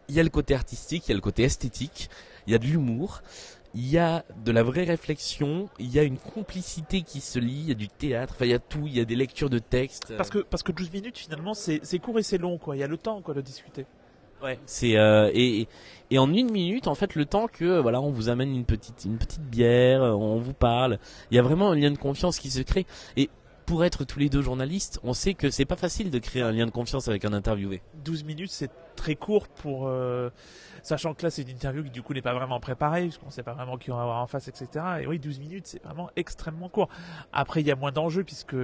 [0.09, 2.09] il y a le côté artistique, il y a le côté esthétique,
[2.47, 3.21] il y a de l'humour,
[3.73, 7.61] il y a de la vraie réflexion, il y a une complicité qui se lie,
[7.61, 9.49] il y a du théâtre, enfin il y a tout, il y a des lectures
[9.49, 10.13] de textes.
[10.17, 12.75] Parce que, parce que 12 minutes, finalement, c'est court et c'est long, quoi.
[12.75, 13.85] Il y a le temps, quoi, de discuter.
[14.43, 15.67] Ouais, c'est euh, et
[16.09, 19.05] et en une minute en fait le temps que voilà on vous amène une petite
[19.05, 20.97] une petite bière, euh, on vous parle,
[21.29, 22.87] il y a vraiment un lien de confiance qui se crée
[23.17, 23.29] et
[23.71, 26.51] pour être tous les deux journalistes, on sait que c'est pas facile de créer un
[26.51, 27.81] lien de confiance avec un interviewé.
[28.03, 29.87] 12 minutes, c'est très court pour.
[29.87, 30.29] euh,
[30.83, 33.43] sachant que là, c'est une interview qui, du coup, n'est pas vraiment préparée, puisqu'on sait
[33.43, 34.85] pas vraiment qui on va avoir en face, etc.
[34.99, 36.89] Et oui, 12 minutes, c'est vraiment extrêmement court.
[37.31, 38.57] Après, il y a moins d'enjeux, puisque.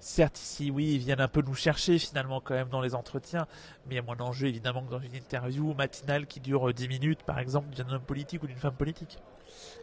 [0.00, 3.48] Certes, ici, oui, ils viennent un peu nous chercher finalement quand même dans les entretiens,
[3.86, 6.86] mais il y a moins d'enjeux évidemment que dans une interview matinale qui dure 10
[6.86, 9.18] minutes, par exemple, d'un homme politique ou d'une femme politique.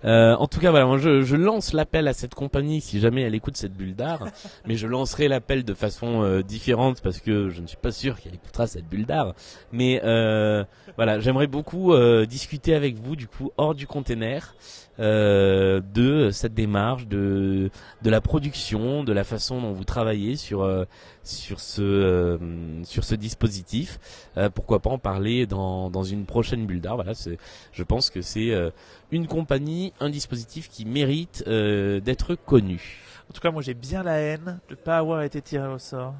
[0.03, 3.21] Euh, en tout cas, voilà, moi je, je lance l'appel à cette compagnie si jamais
[3.21, 4.27] elle écoute cette bulle d'art,
[4.67, 8.19] mais je lancerai l'appel de façon euh, différente parce que je ne suis pas sûr
[8.19, 9.33] qu'elle écoutera cette bulle d'art.
[9.71, 10.63] Mais euh,
[10.95, 11.93] voilà, j'aimerais beaucoup
[12.27, 14.55] discuter avec vous du coup hors du container
[14.99, 17.69] euh, de cette démarche, de
[18.01, 20.85] de la production, de la façon dont vous travaillez sur euh,
[21.23, 22.37] sur ce euh,
[22.83, 23.99] sur ce dispositif.
[24.37, 26.95] Euh, pourquoi pas en parler dans dans une prochaine bulle d'art.
[26.95, 27.37] Voilà, c'est
[27.73, 28.69] je pense que c'est euh,
[29.11, 32.99] une compagnie, un dispositif qui mérite euh, d'être connu.
[33.29, 36.13] En tout cas, moi j'ai bien la haine de pas avoir été tiré au sort.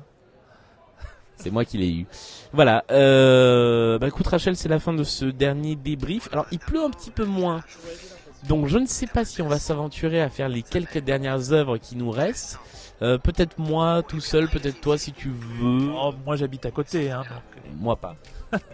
[1.38, 2.08] C'est moi qui l'ai eu.
[2.54, 2.86] Voilà.
[2.92, 6.30] Euh, bah écoute Rachel, c'est la fin de ce dernier débrief.
[6.32, 7.62] Alors il pleut un petit peu moins.
[8.48, 11.78] Donc je ne sais pas si on va s'aventurer à faire les quelques dernières œuvres
[11.78, 12.60] qui nous restent.
[13.02, 15.92] Euh, peut-être moi tout seul, peut-être toi si tu veux.
[15.94, 17.64] Oh, moi j'habite à côté, hein, donc.
[17.78, 18.16] Moi pas.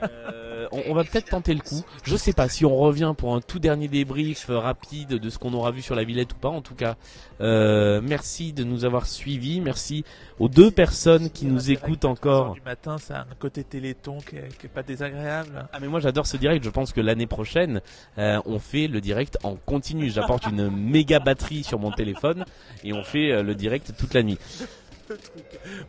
[0.04, 1.84] Euh, on, on va peut-être tenter le coup.
[2.04, 5.38] Je sais pas si on revient pour un tout dernier débrief euh, rapide de ce
[5.38, 6.50] qu'on aura vu sur la Villette ou pas.
[6.50, 6.96] En tout cas,
[7.42, 9.62] euh, merci de nous avoir suivis.
[9.62, 10.04] Merci
[10.40, 12.54] aux deux personnes qui nous écoutent 3 heures encore.
[12.54, 15.68] Du matin, c'est un côté téléthon qui est, qui est pas désagréable.
[15.74, 16.64] Ah mais moi j'adore ce direct.
[16.64, 17.82] Je pense que l'année prochaine,
[18.18, 20.10] euh, on fait le direct en continu.
[20.10, 22.46] J'apporte une méga batterie sur mon téléphone
[22.84, 24.38] et on fait euh, le direct toute la nuit.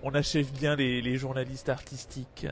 [0.03, 2.47] On achève bien les, les journalistes artistiques.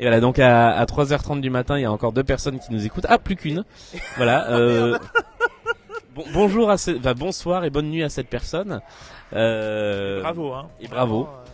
[0.00, 2.72] Et voilà, donc à, à 3h30 du matin, il y a encore deux personnes qui
[2.72, 3.06] nous écoutent.
[3.08, 3.64] Ah, plus qu'une.
[4.16, 4.46] Voilà.
[4.50, 4.98] Euh,
[6.14, 8.80] bon- bonjour à ce, enfin, bonsoir et bonne nuit à cette personne.
[9.32, 10.68] Euh, Bravo, hein.
[10.80, 11.22] et bravo.
[11.28, 11.44] Euh,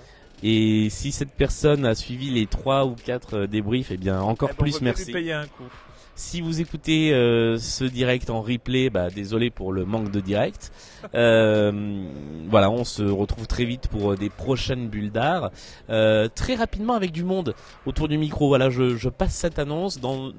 [0.43, 4.51] Et si cette personne a suivi les trois ou quatre euh, débriefs, eh bien encore
[4.51, 5.13] eh ben, on plus lui merci.
[5.13, 5.65] payer un coup.
[6.21, 10.71] Si vous écoutez euh, ce direct en replay, bah, désolé pour le manque de direct.
[11.15, 12.05] Euh,
[12.51, 15.51] voilà, on se retrouve très vite pour euh, des prochaines bulles d'art.
[15.89, 17.55] Euh, très rapidement avec du monde
[17.87, 18.49] autour du micro.
[18.49, 20.31] Voilà, je, je passe cette annonce dans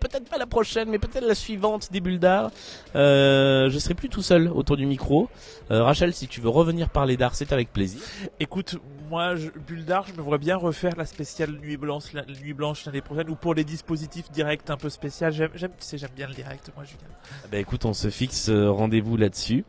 [0.00, 2.50] peut-être pas la prochaine, mais peut-être la suivante des bulles d'art.
[2.94, 5.28] Euh, je serai plus tout seul autour du micro.
[5.70, 8.00] Euh, Rachel, si tu veux revenir parler d'art, c'est avec plaisir.
[8.40, 8.76] Écoute,
[9.08, 12.52] moi, je, Bulle d'Art, je me vois bien refaire la spéciale Nuit Blanche, la, Nuit
[12.52, 15.32] Blanche l'année prochaine, ou pour les dispositifs directs un peu spécial.
[15.32, 17.08] J'aime, tu sais, j'aime bien le direct, moi, Julien.
[17.50, 19.64] Bah écoute, on se fixe euh, rendez-vous là-dessus.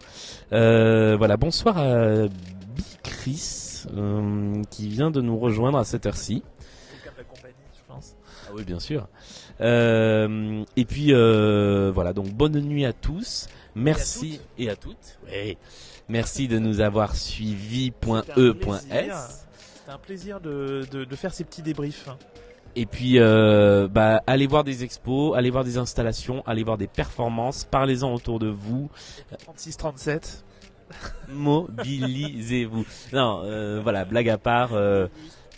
[0.54, 2.28] Euh, voilà, bonsoir à
[2.76, 6.44] Bicris euh, qui vient de nous rejoindre à cette heure-ci.
[7.90, 9.08] Ah oui, bien sûr.
[9.60, 13.48] Euh, et puis euh, voilà, donc bonne nuit à tous.
[13.76, 15.20] Merci et à toutes.
[15.28, 15.58] Ouais.
[16.10, 17.92] Merci de nous avoir suivis.
[17.92, 18.54] Point E.
[18.54, 19.46] Point S.
[19.80, 22.08] C'était un plaisir de, de, de faire ces petits débriefs.
[22.76, 26.86] Et puis, euh, bah, allez voir des expos, allez voir des installations, allez voir des
[26.86, 28.90] performances, parlez-en autour de vous,
[29.58, 30.44] 36-37.
[31.30, 32.86] mobilisez-vous.
[33.14, 35.08] Non, euh, voilà, blague à part, euh,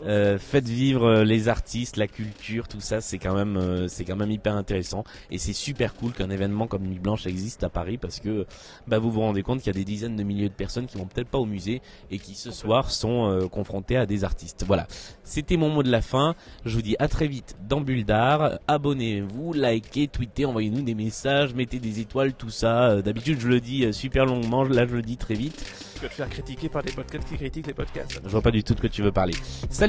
[0.06, 4.06] Euh, faites vivre euh, les artistes, la culture, tout ça, c'est quand même, euh, c'est
[4.06, 5.04] quand même hyper intéressant.
[5.30, 8.45] Et c'est super cool qu'un événement comme Nuit Blanche existe à Paris parce que,
[8.88, 10.97] bah, vous vous rendez compte qu'il y a des dizaines de milliers de personnes qui
[10.97, 11.82] vont peut-être pas au musée
[12.12, 14.64] et qui ce soir sont euh, confrontées à des artistes.
[14.66, 14.88] Voilà.
[15.24, 16.36] C'était mon mot de la fin.
[16.66, 18.60] Je vous dis à très vite dans Bulle d'Art.
[18.68, 23.02] Abonnez-vous, likez, tweetez, envoyez-nous des messages, mettez des étoiles, tout ça.
[23.02, 24.64] D'habitude, je le dis super longuement.
[24.64, 25.89] Là, je le dis très vite.
[26.00, 28.22] Tu vas te faire critiquer par des podcasts qui critiquent les podcasts.
[28.24, 29.34] Je vois pas du tout de quoi tu veux parler.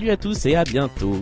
[0.01, 1.21] Salut à tous et à bientôt.